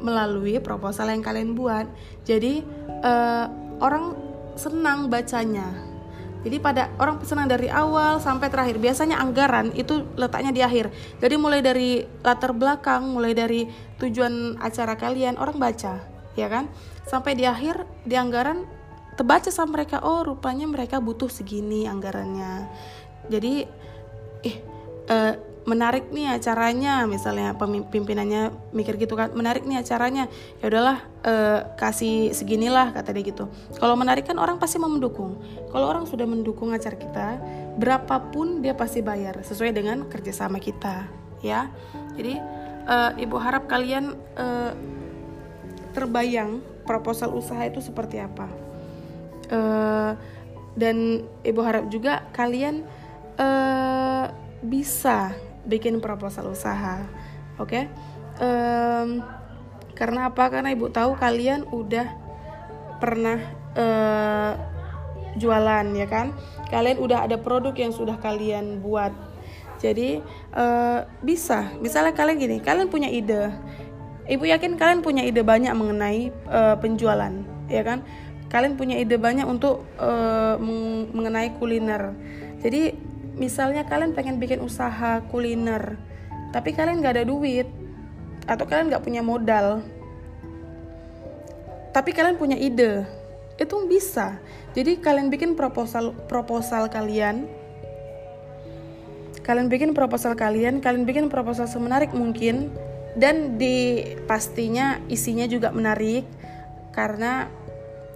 melalui 0.00 0.56
proposal 0.62 1.10
yang 1.12 1.20
kalian 1.20 1.52
buat 1.52 1.84
jadi 2.24 2.64
uh, 3.04 3.46
orang 3.82 4.16
senang 4.58 5.06
bacanya 5.12 5.86
Jadi 6.38 6.62
pada 6.62 6.94
orang 7.02 7.18
pesanan 7.18 7.50
dari 7.50 7.66
awal 7.66 8.22
sampai 8.22 8.46
terakhir. 8.46 8.78
Biasanya 8.78 9.18
anggaran 9.18 9.74
itu 9.74 10.06
letaknya 10.14 10.54
di 10.54 10.62
akhir. 10.62 10.94
Jadi 11.18 11.34
mulai 11.34 11.58
dari 11.58 12.06
latar 12.22 12.54
belakang, 12.54 13.10
mulai 13.10 13.34
dari 13.34 13.66
tujuan 13.98 14.54
acara 14.62 14.94
kalian 14.94 15.34
orang 15.34 15.58
baca, 15.58 15.98
ya 16.38 16.46
kan? 16.46 16.70
Sampai 17.08 17.32
di 17.32 17.48
akhir 17.48 17.88
di 18.04 18.14
anggaran 18.20 18.68
terbaca 19.16 19.48
sama 19.48 19.80
mereka, 19.80 20.04
oh 20.04 20.20
rupanya 20.28 20.68
mereka 20.68 21.00
butuh 21.00 21.32
segini 21.32 21.88
anggarannya. 21.88 22.68
Jadi 23.32 23.64
eh 24.46 24.56
menarik 25.68 26.08
nih 26.12 26.36
acaranya. 26.36 27.04
Misalnya 27.04 27.56
pimpinannya 27.92 28.72
mikir 28.72 28.96
gitu 28.96 29.16
kan 29.16 29.32
menarik 29.32 29.64
nih 29.64 29.80
acaranya. 29.80 30.28
Ya 30.60 30.68
udahlah 30.68 31.04
uh, 31.24 31.60
kasih 31.76 32.32
seginilah 32.32 32.96
kata 32.96 33.12
dia 33.16 33.24
gitu. 33.24 33.48
Kalau 33.76 33.96
menarik 33.96 34.24
kan 34.24 34.40
orang 34.40 34.56
pasti 34.56 34.80
mau 34.80 34.88
mendukung. 34.88 35.40
Kalau 35.68 35.88
orang 35.88 36.08
sudah 36.08 36.24
mendukung 36.24 36.72
acara 36.72 36.96
kita 36.96 37.26
berapapun 37.76 38.64
dia 38.64 38.72
pasti 38.72 39.04
bayar 39.04 39.44
sesuai 39.44 39.76
dengan 39.76 40.08
kerjasama 40.08 40.56
kita 40.56 41.04
ya. 41.44 41.68
Jadi 42.16 42.40
uh, 42.88 43.12
ibu 43.20 43.36
harap 43.36 43.68
kalian 43.68 44.16
uh, 44.40 44.72
terbayang 45.92 46.64
proposal 46.88 47.36
usaha 47.36 47.60
itu 47.68 47.84
seperti 47.84 48.16
apa? 48.16 48.48
Uh, 49.52 50.16
dan 50.72 51.28
ibu 51.44 51.60
harap 51.60 51.92
juga 51.92 52.24
kalian 52.32 52.88
uh, 53.36 54.32
bisa 54.64 55.36
bikin 55.68 56.00
proposal 56.00 56.48
usaha 56.48 57.04
oke? 57.60 57.68
Okay? 57.68 57.84
um, 58.40 59.20
karena 59.92 60.30
apa? 60.30 60.48
Karena 60.48 60.72
ibu 60.72 60.88
tahu 60.88 61.18
kalian 61.18 61.66
udah 61.68 62.06
pernah 63.02 63.38
uh, 63.74 64.52
jualan 65.36 65.86
ya 65.94 66.06
kan? 66.06 66.32
Kalian 66.70 66.98
udah 67.02 67.26
ada 67.26 67.36
produk 67.38 67.74
yang 67.74 67.90
sudah 67.90 68.16
kalian 68.18 68.78
buat. 68.80 69.10
Jadi 69.78 70.22
uh, 70.54 71.06
bisa. 71.22 71.74
Misalnya 71.78 72.14
kalian 72.14 72.38
gini 72.38 72.56
kalian 72.58 72.90
punya 72.90 73.10
ide 73.10 73.54
ibu 74.28 74.44
yakin 74.44 74.76
kalian 74.76 75.00
punya 75.00 75.24
ide 75.24 75.40
banyak 75.40 75.72
mengenai 75.72 76.30
uh, 76.46 76.76
penjualan 76.78 77.32
ya 77.66 77.82
kan? 77.82 78.04
Kalian 78.48 78.80
punya 78.80 78.96
ide 78.96 79.20
banyak 79.20 79.44
untuk 79.44 79.84
uh, 80.00 80.56
mengenai 81.12 81.52
kuliner. 81.60 82.16
Jadi 82.64 82.96
misalnya 83.38 83.86
kalian 83.86 84.12
pengen 84.12 84.42
bikin 84.42 84.58
usaha 84.58 85.22
kuliner 85.30 85.94
tapi 86.50 86.74
kalian 86.74 87.00
gak 87.00 87.20
ada 87.20 87.24
duit 87.24 87.70
atau 88.50 88.66
kalian 88.66 88.90
gak 88.90 89.04
punya 89.06 89.22
modal 89.22 89.84
tapi 91.94 92.10
kalian 92.12 92.36
punya 92.36 92.58
ide 92.58 93.06
itu 93.58 93.74
bisa. 93.90 94.38
Jadi 94.74 95.02
kalian 95.02 95.34
bikin 95.34 95.58
proposal 95.58 96.14
proposal 96.30 96.86
kalian 96.86 97.48
kalian 99.42 99.72
bikin 99.72 99.96
proposal 99.96 100.36
kalian 100.36 100.78
kalian 100.84 101.08
bikin 101.08 101.26
proposal 101.32 101.64
semenarik 101.64 102.12
mungkin 102.12 102.68
dan 103.18 103.58
di 103.58 104.06
pastinya 104.30 105.02
isinya 105.10 105.44
juga 105.50 105.74
menarik 105.74 106.22
karena 106.94 107.50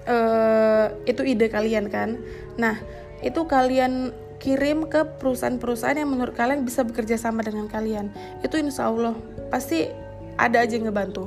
uh, 0.06 0.94
itu 1.04 1.26
ide 1.26 1.50
kalian 1.50 1.90
kan. 1.90 2.22
Nah 2.54 2.78
itu 3.22 3.42
kalian 3.50 4.14
kirim 4.38 4.90
ke 4.90 5.06
perusahaan-perusahaan 5.22 5.98
yang 5.98 6.10
menurut 6.10 6.34
kalian 6.34 6.62
bisa 6.62 6.86
bekerja 6.86 7.18
sama 7.18 7.42
dengan 7.42 7.66
kalian. 7.66 8.14
Itu 8.46 8.58
insya 8.58 8.90
Allah 8.90 9.18
pasti 9.50 9.90
ada 10.38 10.62
aja 10.62 10.78
yang 10.78 10.90
ngebantu. 10.90 11.26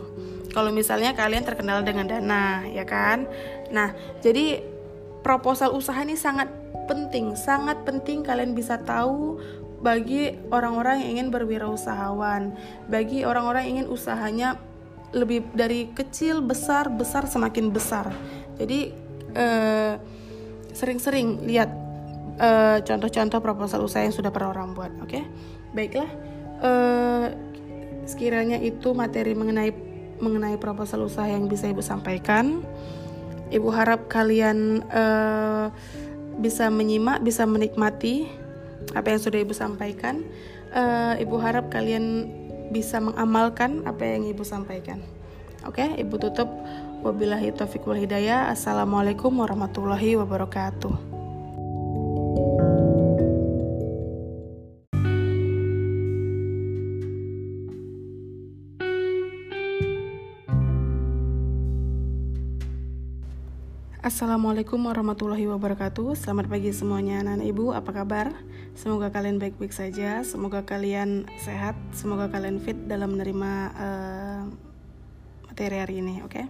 Kalau 0.55 0.71
misalnya 0.71 1.11
kalian 1.11 1.43
terkenal 1.43 1.83
dengan 1.83 2.07
dana 2.07 2.63
ya 2.71 2.87
kan? 2.87 3.27
Nah 3.75 3.91
jadi 4.23 4.63
proposal 5.19 5.75
usaha 5.75 5.99
ini 5.99 6.15
sangat 6.15 6.47
penting 6.85 7.33
sangat 7.33 7.81
penting 7.83 8.21
kalian 8.21 8.53
bisa 8.53 8.77
tahu 8.77 9.41
bagi 9.85 10.33
orang-orang 10.49 11.05
yang 11.05 11.09
ingin 11.21 11.27
berwirausahawan 11.29 12.57
bagi 12.89 13.21
orang-orang 13.21 13.69
yang 13.69 13.73
ingin 13.85 13.87
usahanya 13.93 14.57
lebih 15.13 15.45
dari 15.53 15.93
kecil 15.93 16.41
besar 16.41 16.89
besar 16.89 17.29
semakin 17.29 17.69
besar 17.69 18.09
jadi 18.57 18.89
eh, 19.37 19.93
sering-sering 20.73 21.45
lihat 21.45 21.69
eh, 22.41 22.81
contoh-contoh 22.81 23.39
proposal 23.45 23.85
usaha 23.85 24.01
yang 24.01 24.15
sudah 24.15 24.33
pernah 24.33 24.57
orang 24.57 24.73
buat 24.73 24.89
oke 24.97 25.13
okay? 25.13 25.23
baiklah 25.77 26.09
uh, 26.63 27.27
sekiranya 28.07 28.57
itu 28.63 28.95
materi 28.95 29.35
mengenai 29.35 29.75
mengenai 30.23 30.55
proposal 30.55 31.03
usaha 31.05 31.27
yang 31.27 31.51
bisa 31.51 31.67
ibu 31.67 31.83
sampaikan 31.83 32.63
ibu 33.51 33.67
harap 33.75 34.07
kalian 34.07 34.81
uh, 34.87 35.67
bisa 36.39 36.71
menyimak 36.71 37.19
bisa 37.19 37.43
menikmati 37.43 38.31
apa 38.93 39.07
yang 39.15 39.21
sudah 39.21 39.39
ibu 39.41 39.55
sampaikan. 39.55 40.21
Uh, 40.75 41.15
ibu 41.17 41.39
harap 41.39 41.71
kalian 41.71 42.27
bisa 42.69 42.99
mengamalkan 42.99 43.81
apa 43.87 44.03
yang 44.03 44.27
ibu 44.27 44.43
sampaikan. 44.43 44.99
Oke 45.65 45.81
okay? 45.81 45.89
ibu 46.03 46.19
tutup. 46.19 46.51
Wabillahi 47.01 47.53
taufiq 47.53 47.85
wal 47.85 48.01
hidayah. 48.01 48.49
Assalamualaikum 48.49 49.29
warahmatullahi 49.29 50.17
wabarakatuh 50.17 51.14
Assalamualaikum 64.15 64.79
warahmatullahi 64.79 65.43
wabarakatuh 65.43 66.15
Selamat 66.15 66.47
pagi 66.47 66.71
semuanya 66.71 67.19
anak, 67.19 67.51
ibu 67.51 67.75
Apa 67.75 67.91
kabar? 67.91 68.31
Semoga 68.71 69.11
kalian 69.11 69.43
baik-baik 69.43 69.75
saja 69.75 70.23
Semoga 70.23 70.63
kalian 70.63 71.27
sehat 71.43 71.75
Semoga 71.91 72.31
kalian 72.31 72.63
fit 72.63 72.79
dalam 72.87 73.19
menerima 73.19 73.51
uh, 73.75 74.41
materi 75.51 75.83
hari 75.83 75.99
ini 75.99 76.23
Oke 76.23 76.31
okay? 76.31 76.45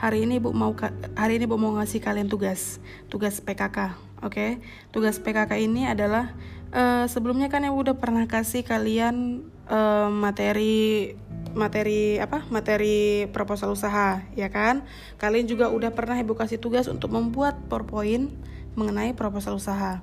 Hari 0.00 0.24
ini 0.24 0.40
ibu 0.40 0.56
mau 0.56 0.72
hari 1.12 1.36
ini 1.36 1.44
ibu 1.44 1.60
mau 1.60 1.76
ngasih 1.76 2.00
kalian 2.00 2.32
tugas 2.32 2.80
Tugas 3.12 3.36
PKK 3.44 4.00
Oke 4.24 4.24
okay? 4.24 4.50
Tugas 4.88 5.20
PKK 5.20 5.60
ini 5.60 5.84
adalah 5.84 6.32
uh, 6.72 7.04
Sebelumnya 7.04 7.52
kan 7.52 7.68
ibu 7.68 7.84
udah 7.84 8.00
pernah 8.00 8.24
kasih 8.24 8.64
kalian 8.64 9.44
uh, 9.68 10.08
materi 10.08 11.12
materi 11.54 12.18
apa 12.18 12.44
materi 12.50 13.30
proposal 13.30 13.72
usaha 13.72 14.20
ya 14.34 14.50
kan? 14.50 14.84
Kalian 15.16 15.46
juga 15.46 15.70
udah 15.70 15.94
pernah 15.94 16.18
ibu 16.18 16.34
kasih 16.34 16.58
tugas 16.58 16.90
untuk 16.90 17.14
membuat 17.14 17.56
powerpoint 17.70 18.28
mengenai 18.74 19.14
proposal 19.14 19.56
usaha. 19.56 20.02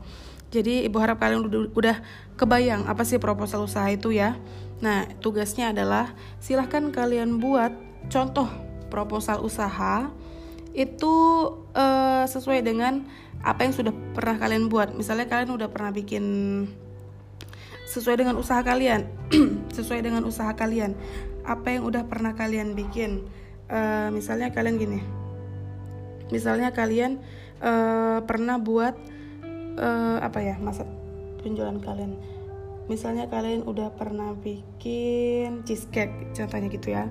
Jadi 0.51 0.83
ibu 0.83 0.99
harap 0.99 1.23
kalian 1.23 1.47
udah, 1.71 2.03
kebayang 2.35 2.83
apa 2.87 3.07
sih 3.07 3.19
proposal 3.19 3.63
usaha 3.67 3.87
itu 3.87 4.11
ya? 4.11 4.35
Nah 4.83 5.07
tugasnya 5.23 5.71
adalah 5.71 6.11
silahkan 6.43 6.91
kalian 6.91 7.39
buat 7.39 7.71
contoh 8.11 8.51
proposal 8.91 9.39
usaha 9.43 10.11
itu 10.75 11.15
uh, 11.75 12.27
sesuai 12.27 12.63
dengan 12.63 13.07
apa 13.43 13.63
yang 13.63 13.73
sudah 13.75 13.93
pernah 14.11 14.35
kalian 14.39 14.67
buat. 14.67 14.91
Misalnya 14.91 15.31
kalian 15.31 15.55
udah 15.55 15.71
pernah 15.71 15.95
bikin 15.95 16.23
sesuai 17.91 18.23
dengan 18.23 18.39
usaha 18.39 18.63
kalian 18.63 19.03
sesuai 19.75 19.99
dengan 19.99 20.23
usaha 20.23 20.55
kalian 20.55 20.95
apa 21.45 21.67
yang 21.73 21.83
udah 21.87 22.05
pernah 22.05 22.33
kalian 22.35 22.73
bikin. 22.77 23.25
Uh, 23.71 24.11
misalnya 24.11 24.51
kalian 24.51 24.75
gini. 24.75 24.99
Misalnya 26.31 26.71
kalian 26.71 27.19
uh, 27.63 28.23
pernah 28.23 28.59
buat 28.59 28.95
uh, 29.79 30.17
apa 30.19 30.39
ya 30.43 30.55
masa 30.59 30.83
penjualan 31.43 31.79
kalian. 31.79 32.15
Misalnya 32.91 33.31
kalian 33.31 33.63
udah 33.63 33.95
pernah 33.95 34.35
bikin 34.35 35.63
cheesecake 35.63 36.35
contohnya 36.35 36.67
gitu 36.67 36.91
ya. 36.91 37.07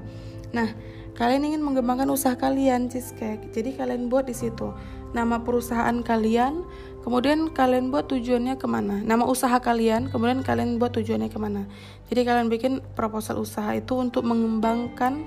Nah 0.53 0.69
kalian 1.18 1.53
ingin 1.53 1.62
mengembangkan 1.62 2.09
usaha 2.11 2.35
kalian 2.38 2.90
cheesecake. 2.90 3.51
Jadi 3.51 3.77
kalian 3.77 4.11
buat 4.11 4.27
di 4.29 4.35
situ. 4.37 4.73
Nama 5.11 5.42
perusahaan 5.42 5.94
kalian 6.07 6.62
kemudian 7.03 7.51
kalian 7.51 7.90
buat 7.90 8.07
tujuannya 8.07 8.61
ke 8.61 8.66
mana. 8.70 9.03
Nama 9.03 9.27
usaha 9.27 9.59
kalian 9.59 10.12
kemudian 10.14 10.46
kalian 10.46 10.79
buat 10.79 10.94
tujuannya 10.94 11.31
ke 11.33 11.38
mana. 11.40 11.66
Jadi 12.07 12.20
kalian 12.23 12.46
bikin 12.46 12.73
proposal 12.94 13.42
usaha 13.42 13.75
itu 13.75 13.99
untuk 13.99 14.23
mengembangkan 14.23 15.27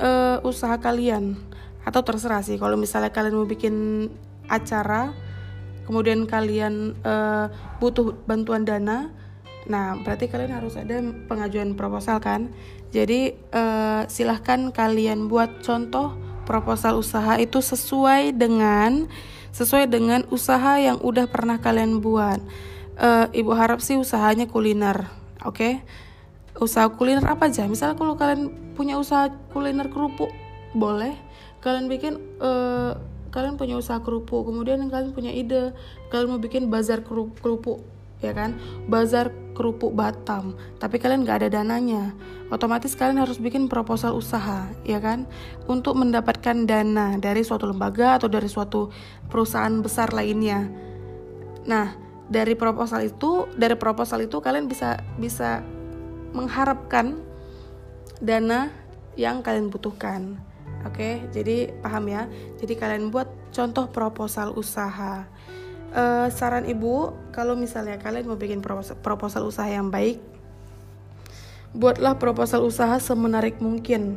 uh, 0.00 0.40
usaha 0.46 0.80
kalian. 0.80 1.36
Atau 1.84 2.04
terserah 2.04 2.44
sih 2.44 2.56
kalau 2.56 2.76
misalnya 2.76 3.12
kalian 3.12 3.36
mau 3.36 3.48
bikin 3.48 4.08
acara 4.50 5.12
kemudian 5.90 6.26
kalian 6.26 6.94
uh, 7.02 7.50
butuh 7.82 8.14
bantuan 8.26 8.62
dana 8.62 9.10
nah 9.70 9.94
berarti 10.02 10.26
kalian 10.26 10.50
harus 10.50 10.74
ada 10.74 10.98
pengajuan 11.30 11.78
proposal 11.78 12.18
kan 12.18 12.50
jadi 12.90 13.38
uh, 13.54 14.02
silahkan 14.10 14.74
kalian 14.74 15.30
buat 15.30 15.62
contoh 15.62 16.18
proposal 16.42 16.98
usaha 16.98 17.38
itu 17.38 17.62
sesuai 17.62 18.34
dengan 18.34 19.06
sesuai 19.54 19.86
dengan 19.86 20.26
usaha 20.34 20.78
yang 20.82 20.98
udah 20.98 21.30
pernah 21.30 21.62
kalian 21.62 22.02
buat. 22.02 22.42
Uh, 23.00 23.30
ibu 23.30 23.54
harap 23.54 23.78
sih 23.80 23.96
usahanya 23.96 24.50
kuliner, 24.50 25.06
oke? 25.46 25.56
Okay? 25.56 25.72
Usaha 26.58 26.90
kuliner 26.90 27.24
apa 27.24 27.48
aja? 27.48 27.64
Misalnya 27.70 27.94
kalau 27.94 28.18
kalian 28.18 28.74
punya 28.74 28.98
usaha 28.98 29.30
kuliner 29.54 29.88
kerupuk, 29.88 30.28
boleh. 30.74 31.14
Kalian 31.62 31.86
bikin 31.86 32.18
uh, 32.42 32.98
kalian 33.30 33.54
punya 33.54 33.78
usaha 33.78 34.02
kerupuk 34.02 34.42
kemudian 34.42 34.82
kalian 34.90 35.14
punya 35.14 35.30
ide 35.30 35.70
kalian 36.10 36.34
mau 36.34 36.42
bikin 36.42 36.66
bazar 36.66 37.06
kerupuk 37.06 37.78
ya 38.18 38.34
kan 38.34 38.58
bazar 38.90 39.30
kerupuk 39.60 39.92
Batam 39.92 40.56
tapi 40.80 40.96
kalian 40.96 41.28
nggak 41.28 41.44
ada 41.44 41.60
dananya 41.60 42.16
otomatis 42.48 42.96
kalian 42.96 43.20
harus 43.20 43.36
bikin 43.36 43.68
proposal 43.68 44.16
usaha 44.16 44.72
ya 44.88 44.96
kan 45.04 45.28
untuk 45.68 46.00
mendapatkan 46.00 46.64
dana 46.64 47.20
dari 47.20 47.44
suatu 47.44 47.68
lembaga 47.68 48.16
atau 48.16 48.32
dari 48.32 48.48
suatu 48.48 48.88
perusahaan 49.28 49.84
besar 49.84 50.16
lainnya 50.16 50.64
nah 51.68 51.92
dari 52.32 52.56
proposal 52.56 53.04
itu 53.04 53.44
dari 53.52 53.76
proposal 53.76 54.24
itu 54.24 54.40
kalian 54.40 54.64
bisa 54.64 55.04
bisa 55.20 55.60
mengharapkan 56.32 57.20
dana 58.24 58.72
yang 59.20 59.44
kalian 59.44 59.68
butuhkan 59.68 60.40
Oke, 60.88 61.20
jadi 61.28 61.76
paham 61.84 62.08
ya. 62.08 62.24
Jadi 62.56 62.72
kalian 62.72 63.12
buat 63.12 63.28
contoh 63.52 63.92
proposal 63.92 64.56
usaha. 64.56 65.28
Uh, 65.90 66.30
saran 66.30 66.70
ibu, 66.70 67.10
kalau 67.34 67.58
misalnya 67.58 67.98
kalian 67.98 68.30
mau 68.30 68.38
bikin 68.38 68.62
proposal, 68.62 68.94
proposal 69.02 69.42
usaha 69.42 69.66
yang 69.66 69.90
baik, 69.90 70.22
buatlah 71.74 72.14
proposal 72.14 72.62
usaha 72.62 72.94
semenarik 73.02 73.58
mungkin. 73.58 74.14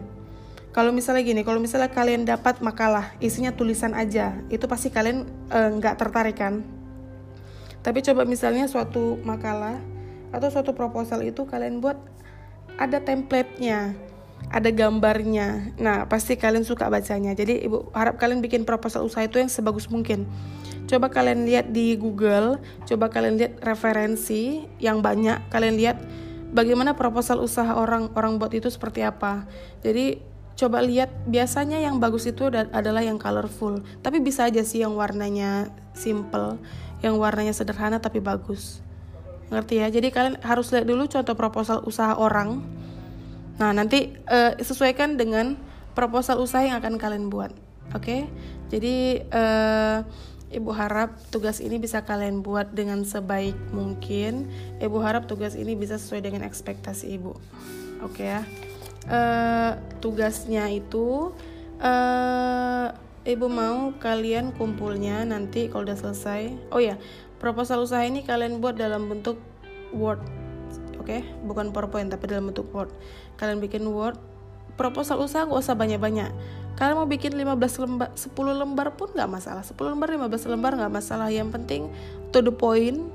Kalau 0.74 0.94
misalnya 0.94 1.26
gini, 1.26 1.42
kalau 1.42 1.58
misalnya 1.58 1.90
kalian 1.90 2.26
dapat 2.26 2.62
makalah 2.62 3.14
isinya 3.22 3.54
tulisan 3.54 3.94
aja, 3.98 4.38
itu 4.54 4.66
pasti 4.66 4.90
kalian 4.90 5.26
eh, 5.54 5.70
nggak 5.78 5.98
uh, 5.98 6.00
tertarik 6.02 6.38
kan? 6.38 6.66
Tapi 7.86 8.02
coba 8.06 8.26
misalnya 8.26 8.66
suatu 8.66 9.22
makalah 9.22 9.78
atau 10.34 10.50
suatu 10.50 10.74
proposal 10.74 11.22
itu 11.22 11.46
kalian 11.46 11.78
buat 11.78 11.98
ada 12.78 12.98
templatenya 12.98 13.94
ada 14.50 14.70
gambarnya. 14.70 15.78
Nah, 15.80 16.06
pasti 16.12 16.36
kalian 16.36 16.68
suka 16.68 16.92
bacanya. 16.92 17.32
Jadi, 17.38 17.64
Ibu 17.66 17.94
harap 17.96 18.20
kalian 18.20 18.44
bikin 18.44 18.68
proposal 18.68 19.08
usaha 19.08 19.24
itu 19.24 19.40
yang 19.40 19.50
sebagus 19.50 19.88
mungkin. 19.88 20.28
Coba 20.90 21.08
kalian 21.10 21.48
lihat 21.48 21.72
di 21.72 21.96
Google, 21.96 22.60
coba 22.84 23.08
kalian 23.08 23.40
lihat 23.40 23.54
referensi 23.64 24.68
yang 24.84 25.00
banyak, 25.00 25.48
kalian 25.48 25.80
lihat 25.80 25.98
bagaimana 26.52 26.94
proposal 26.94 27.40
usaha 27.40 27.74
orang-orang 27.74 28.38
buat 28.38 28.54
itu 28.54 28.68
seperti 28.68 29.02
apa. 29.02 29.48
Jadi, 29.82 30.20
coba 30.54 30.86
lihat 30.86 31.10
biasanya 31.26 31.82
yang 31.82 31.98
bagus 31.98 32.30
itu 32.30 32.46
adalah 32.52 33.02
yang 33.02 33.18
colorful. 33.18 33.82
Tapi 34.06 34.22
bisa 34.22 34.46
aja 34.46 34.62
sih 34.62 34.86
yang 34.86 34.94
warnanya 34.94 35.74
simple, 35.98 36.62
yang 37.02 37.18
warnanya 37.18 37.56
sederhana 37.58 37.98
tapi 37.98 38.22
bagus. 38.22 38.86
Ngerti 39.50 39.82
ya? 39.82 39.88
Jadi 39.90 40.08
kalian 40.14 40.36
harus 40.46 40.70
lihat 40.74 40.86
dulu 40.86 41.10
contoh 41.10 41.34
proposal 41.34 41.82
usaha 41.86 42.18
orang 42.18 42.62
Nah, 43.62 43.72
nanti 43.76 44.14
uh, 44.30 44.58
sesuaikan 44.58 45.18
dengan 45.18 45.58
proposal 45.94 46.42
usaha 46.42 46.66
yang 46.66 46.82
akan 46.82 46.98
kalian 46.98 47.30
buat. 47.30 47.54
Oke? 47.94 48.02
Okay? 48.02 48.22
Jadi 48.74 48.96
uh, 49.30 50.02
Ibu 50.54 50.70
harap 50.70 51.18
tugas 51.34 51.58
ini 51.58 51.82
bisa 51.82 52.06
kalian 52.06 52.46
buat 52.46 52.78
dengan 52.78 53.02
sebaik 53.02 53.58
mungkin. 53.74 54.54
Ibu 54.78 55.02
harap 55.02 55.26
tugas 55.26 55.58
ini 55.58 55.74
bisa 55.74 55.98
sesuai 55.98 56.30
dengan 56.30 56.46
ekspektasi 56.46 57.10
Ibu. 57.18 57.34
Oke 58.06 58.22
okay 58.22 58.28
ya. 58.38 58.42
Uh, 59.04 59.72
tugasnya 59.98 60.70
itu 60.70 61.34
uh, 61.82 62.88
Ibu 63.26 63.48
mau 63.50 63.98
kalian 63.98 64.54
kumpulnya 64.54 65.26
nanti 65.26 65.74
kalau 65.74 65.90
udah 65.90 65.98
selesai. 65.98 66.54
Oh 66.70 66.78
ya, 66.78 67.02
proposal 67.42 67.82
usaha 67.82 68.06
ini 68.06 68.22
kalian 68.22 68.62
buat 68.62 68.78
dalam 68.78 69.10
bentuk 69.10 69.42
Word 69.90 70.22
oke? 71.04 71.12
Okay? 71.12 71.22
bukan 71.44 71.76
PowerPoint 71.76 72.08
tapi 72.08 72.32
dalam 72.32 72.50
bentuk 72.50 72.72
Word. 72.72 72.90
Kalian 73.36 73.60
bikin 73.60 73.84
Word 73.92 74.16
proposal 74.80 75.22
usaha 75.22 75.46
gak 75.46 75.60
usah 75.60 75.76
banyak-banyak. 75.76 76.32
Kalian 76.74 76.96
mau 76.98 77.06
bikin 77.06 77.38
15 77.38 77.84
lembar 77.86 78.10
10 78.18 78.34
lembar 78.34 78.88
pun 78.98 79.14
nggak 79.14 79.30
masalah. 79.30 79.62
10 79.62 79.78
lembar 79.78 80.10
15 80.10 80.50
lembar 80.50 80.72
nggak 80.74 80.94
masalah. 80.94 81.30
Yang 81.30 81.50
penting 81.54 81.82
to 82.34 82.42
the 82.42 82.50
point. 82.50 83.14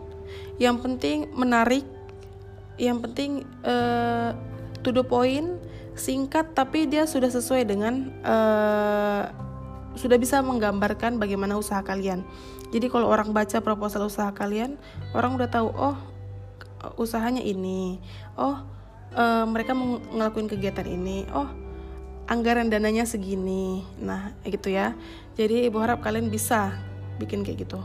Yang 0.63 0.77
penting 0.87 1.19
menarik. 1.35 1.83
Yang 2.79 2.99
penting 3.11 3.31
uh, 3.67 4.31
to 4.87 4.95
the 4.95 5.03
point 5.03 5.59
singkat 5.99 6.55
tapi 6.55 6.87
dia 6.87 7.11
sudah 7.11 7.27
sesuai 7.27 7.67
dengan 7.67 8.15
uh, 8.23 9.27
sudah 9.99 10.15
bisa 10.15 10.39
menggambarkan 10.47 11.19
bagaimana 11.19 11.59
usaha 11.59 11.83
kalian. 11.83 12.23
Jadi 12.71 12.87
kalau 12.87 13.11
orang 13.11 13.35
baca 13.35 13.59
proposal 13.59 14.07
usaha 14.07 14.31
kalian 14.31 14.79
orang 15.11 15.35
udah 15.35 15.51
tahu 15.51 15.75
oh 15.75 15.99
usahanya 16.97 17.43
ini. 17.43 17.99
Oh 18.39 18.59
uh, 19.15 19.45
mereka 19.49 19.75
ngelakuin 20.15 20.49
kegiatan 20.51 20.87
ini. 20.87 21.27
Oh 21.33 21.49
anggaran 22.29 22.69
dananya 22.69 23.05
segini. 23.09 23.83
Nah 24.01 24.35
gitu 24.45 24.71
ya. 24.71 24.95
Jadi 25.39 25.67
ibu 25.67 25.79
harap 25.81 26.03
kalian 26.03 26.29
bisa 26.29 26.77
bikin 27.19 27.43
kayak 27.47 27.69
gitu. 27.69 27.81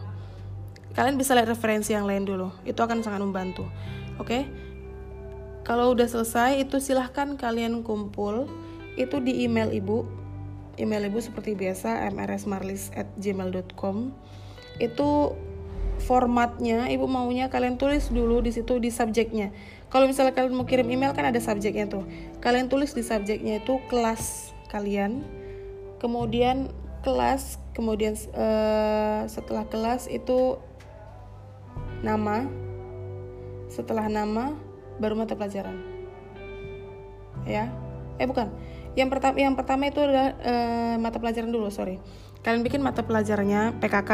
Kalian 0.94 1.18
bisa 1.18 1.34
lihat 1.34 1.50
referensi 1.50 1.94
yang 1.94 2.06
lain 2.06 2.26
dulu. 2.26 2.54
Itu 2.66 2.86
akan 2.86 3.02
sangat 3.02 3.22
membantu. 3.26 3.66
Oke? 4.22 4.30
Okay? 4.30 4.44
kalau 5.64 5.96
udah 5.96 6.06
selesai 6.12 6.60
itu 6.60 6.78
silahkan 6.84 7.40
kalian 7.40 7.82
kumpul. 7.88 8.52
Itu 9.00 9.24
di 9.24 9.48
email 9.48 9.74
ibu. 9.74 10.06
Email 10.78 11.10
ibu 11.10 11.18
seperti 11.24 11.56
biasa 11.58 12.06
mrsmarlis@gmail.com 12.14 13.98
itu 14.82 15.10
formatnya 16.04 16.92
ibu 16.92 17.08
maunya 17.08 17.48
kalian 17.48 17.80
tulis 17.80 18.12
dulu 18.12 18.44
di 18.44 18.52
situ 18.52 18.78
di 18.78 18.92
subjeknya. 18.92 19.56
Kalau 19.88 20.10
misalnya 20.10 20.36
kalian 20.36 20.58
mau 20.58 20.68
kirim 20.68 20.90
email 20.92 21.16
kan 21.16 21.24
ada 21.24 21.40
subjeknya 21.40 21.88
tuh. 21.88 22.04
Kalian 22.44 22.68
tulis 22.68 22.92
di 22.92 23.02
subjeknya 23.06 23.64
itu 23.64 23.80
kelas 23.88 24.52
kalian 24.68 25.24
kemudian 26.04 26.74
kelas 27.06 27.62
kemudian 27.72 28.18
uh, 28.36 29.24
setelah 29.30 29.64
kelas 29.70 30.12
itu 30.12 30.60
nama 32.04 32.50
setelah 33.72 34.12
nama 34.12 34.52
baru 35.00 35.16
mata 35.16 35.40
pelajaran. 35.40 35.80
Ya? 37.48 37.72
Eh 38.20 38.28
bukan. 38.28 38.52
Yang 38.94 39.10
pertama 39.10 39.36
yang 39.40 39.56
pertama 39.58 39.90
itu 39.90 40.00
adalah 40.04 40.38
uh, 40.44 40.96
mata 41.00 41.18
pelajaran 41.18 41.50
dulu 41.50 41.72
sorry. 41.72 41.98
Kalian 42.44 42.62
bikin 42.62 42.84
mata 42.84 43.02
pelajarannya 43.08 43.80
PKK 43.80 44.12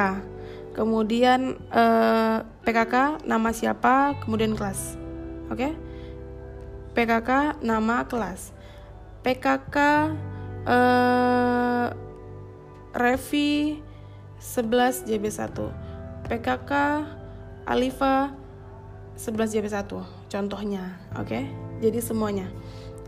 kemudian 0.79 1.59
eh, 1.75 2.37
PKK 2.63 3.27
nama 3.27 3.51
siapa, 3.51 4.15
kemudian 4.23 4.55
kelas. 4.55 4.95
Oke? 5.51 5.59
Okay? 5.59 5.71
PKK 6.95 7.59
nama 7.59 8.07
kelas. 8.07 8.55
PKK 9.19 9.75
eh, 10.63 11.87
Revi 12.95 13.83
11 14.39 15.03
JB1. 15.03 15.59
PKK 16.31 16.71
Alifa 17.67 18.31
11 19.19 19.59
JB1. 19.59 19.91
Contohnya, 20.31 20.95
oke? 21.19 21.27
Okay? 21.27 21.43
Jadi 21.83 21.99
semuanya. 21.99 22.47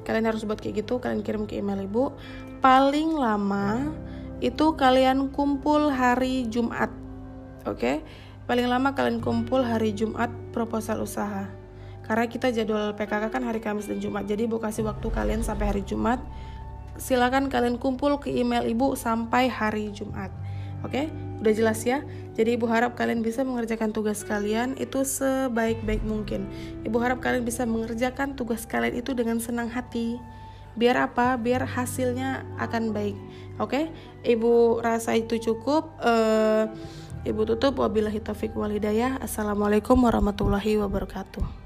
Kalian 0.03 0.27
harus 0.27 0.43
buat 0.43 0.59
kayak 0.59 0.83
gitu, 0.83 0.99
kalian 0.99 1.23
kirim 1.23 1.47
ke 1.47 1.55
email 1.55 1.87
Ibu. 1.87 2.11
Paling 2.59 3.15
lama 3.15 3.95
itu 4.43 4.75
kalian 4.75 5.31
kumpul 5.31 5.87
hari 5.87 6.49
Jumat 6.51 6.91
Oke, 7.69 7.77
okay? 7.77 7.95
paling 8.49 8.65
lama 8.65 8.97
kalian 8.97 9.21
kumpul 9.21 9.61
hari 9.61 9.93
Jumat 9.93 10.33
proposal 10.49 11.05
usaha. 11.05 11.45
Karena 12.01 12.25
kita 12.25 12.49
jadwal 12.49 12.97
PKK 12.97 13.29
kan 13.29 13.43
hari 13.45 13.61
Kamis 13.61 13.85
dan 13.85 14.01
Jumat, 14.01 14.25
jadi 14.25 14.49
ibu 14.49 14.57
kasih 14.57 14.81
waktu 14.83 15.07
kalian 15.13 15.45
sampai 15.45 15.69
hari 15.69 15.85
Jumat. 15.85 16.17
Silakan 16.97 17.53
kalian 17.53 17.77
kumpul 17.77 18.17
ke 18.17 18.33
email 18.33 18.65
ibu 18.65 18.97
sampai 18.97 19.45
hari 19.45 19.93
Jumat. 19.93 20.33
Oke, 20.81 21.05
okay? 21.05 21.05
udah 21.37 21.53
jelas 21.53 21.85
ya. 21.85 22.01
Jadi 22.33 22.57
ibu 22.57 22.65
harap 22.65 22.97
kalian 22.97 23.21
bisa 23.21 23.45
mengerjakan 23.45 23.93
tugas 23.93 24.25
kalian 24.25 24.73
itu 24.81 25.05
sebaik-baik 25.05 26.01
mungkin. 26.01 26.49
Ibu 26.81 26.97
harap 26.97 27.21
kalian 27.21 27.45
bisa 27.45 27.69
mengerjakan 27.69 28.33
tugas 28.33 28.65
kalian 28.65 28.97
itu 28.97 29.13
dengan 29.13 29.37
senang 29.37 29.69
hati. 29.69 30.17
Biar 30.73 30.97
apa? 30.97 31.37
Biar 31.37 31.67
hasilnya 31.67 32.47
akan 32.57 32.95
baik. 32.95 33.13
Oke, 33.61 33.85
okay? 33.85 33.85
ibu 34.25 34.81
rasa 34.81 35.13
itu 35.13 35.37
cukup. 35.37 35.93
Uh, 36.01 36.65
Ibu 37.21 37.45
tutup 37.45 37.77
wabillahi 37.77 38.17
taufik 38.17 38.57
walhidayah. 38.57 39.21
Assalamualaikum 39.21 39.93
warahmatullahi 39.93 40.81
wabarakatuh. 40.81 41.60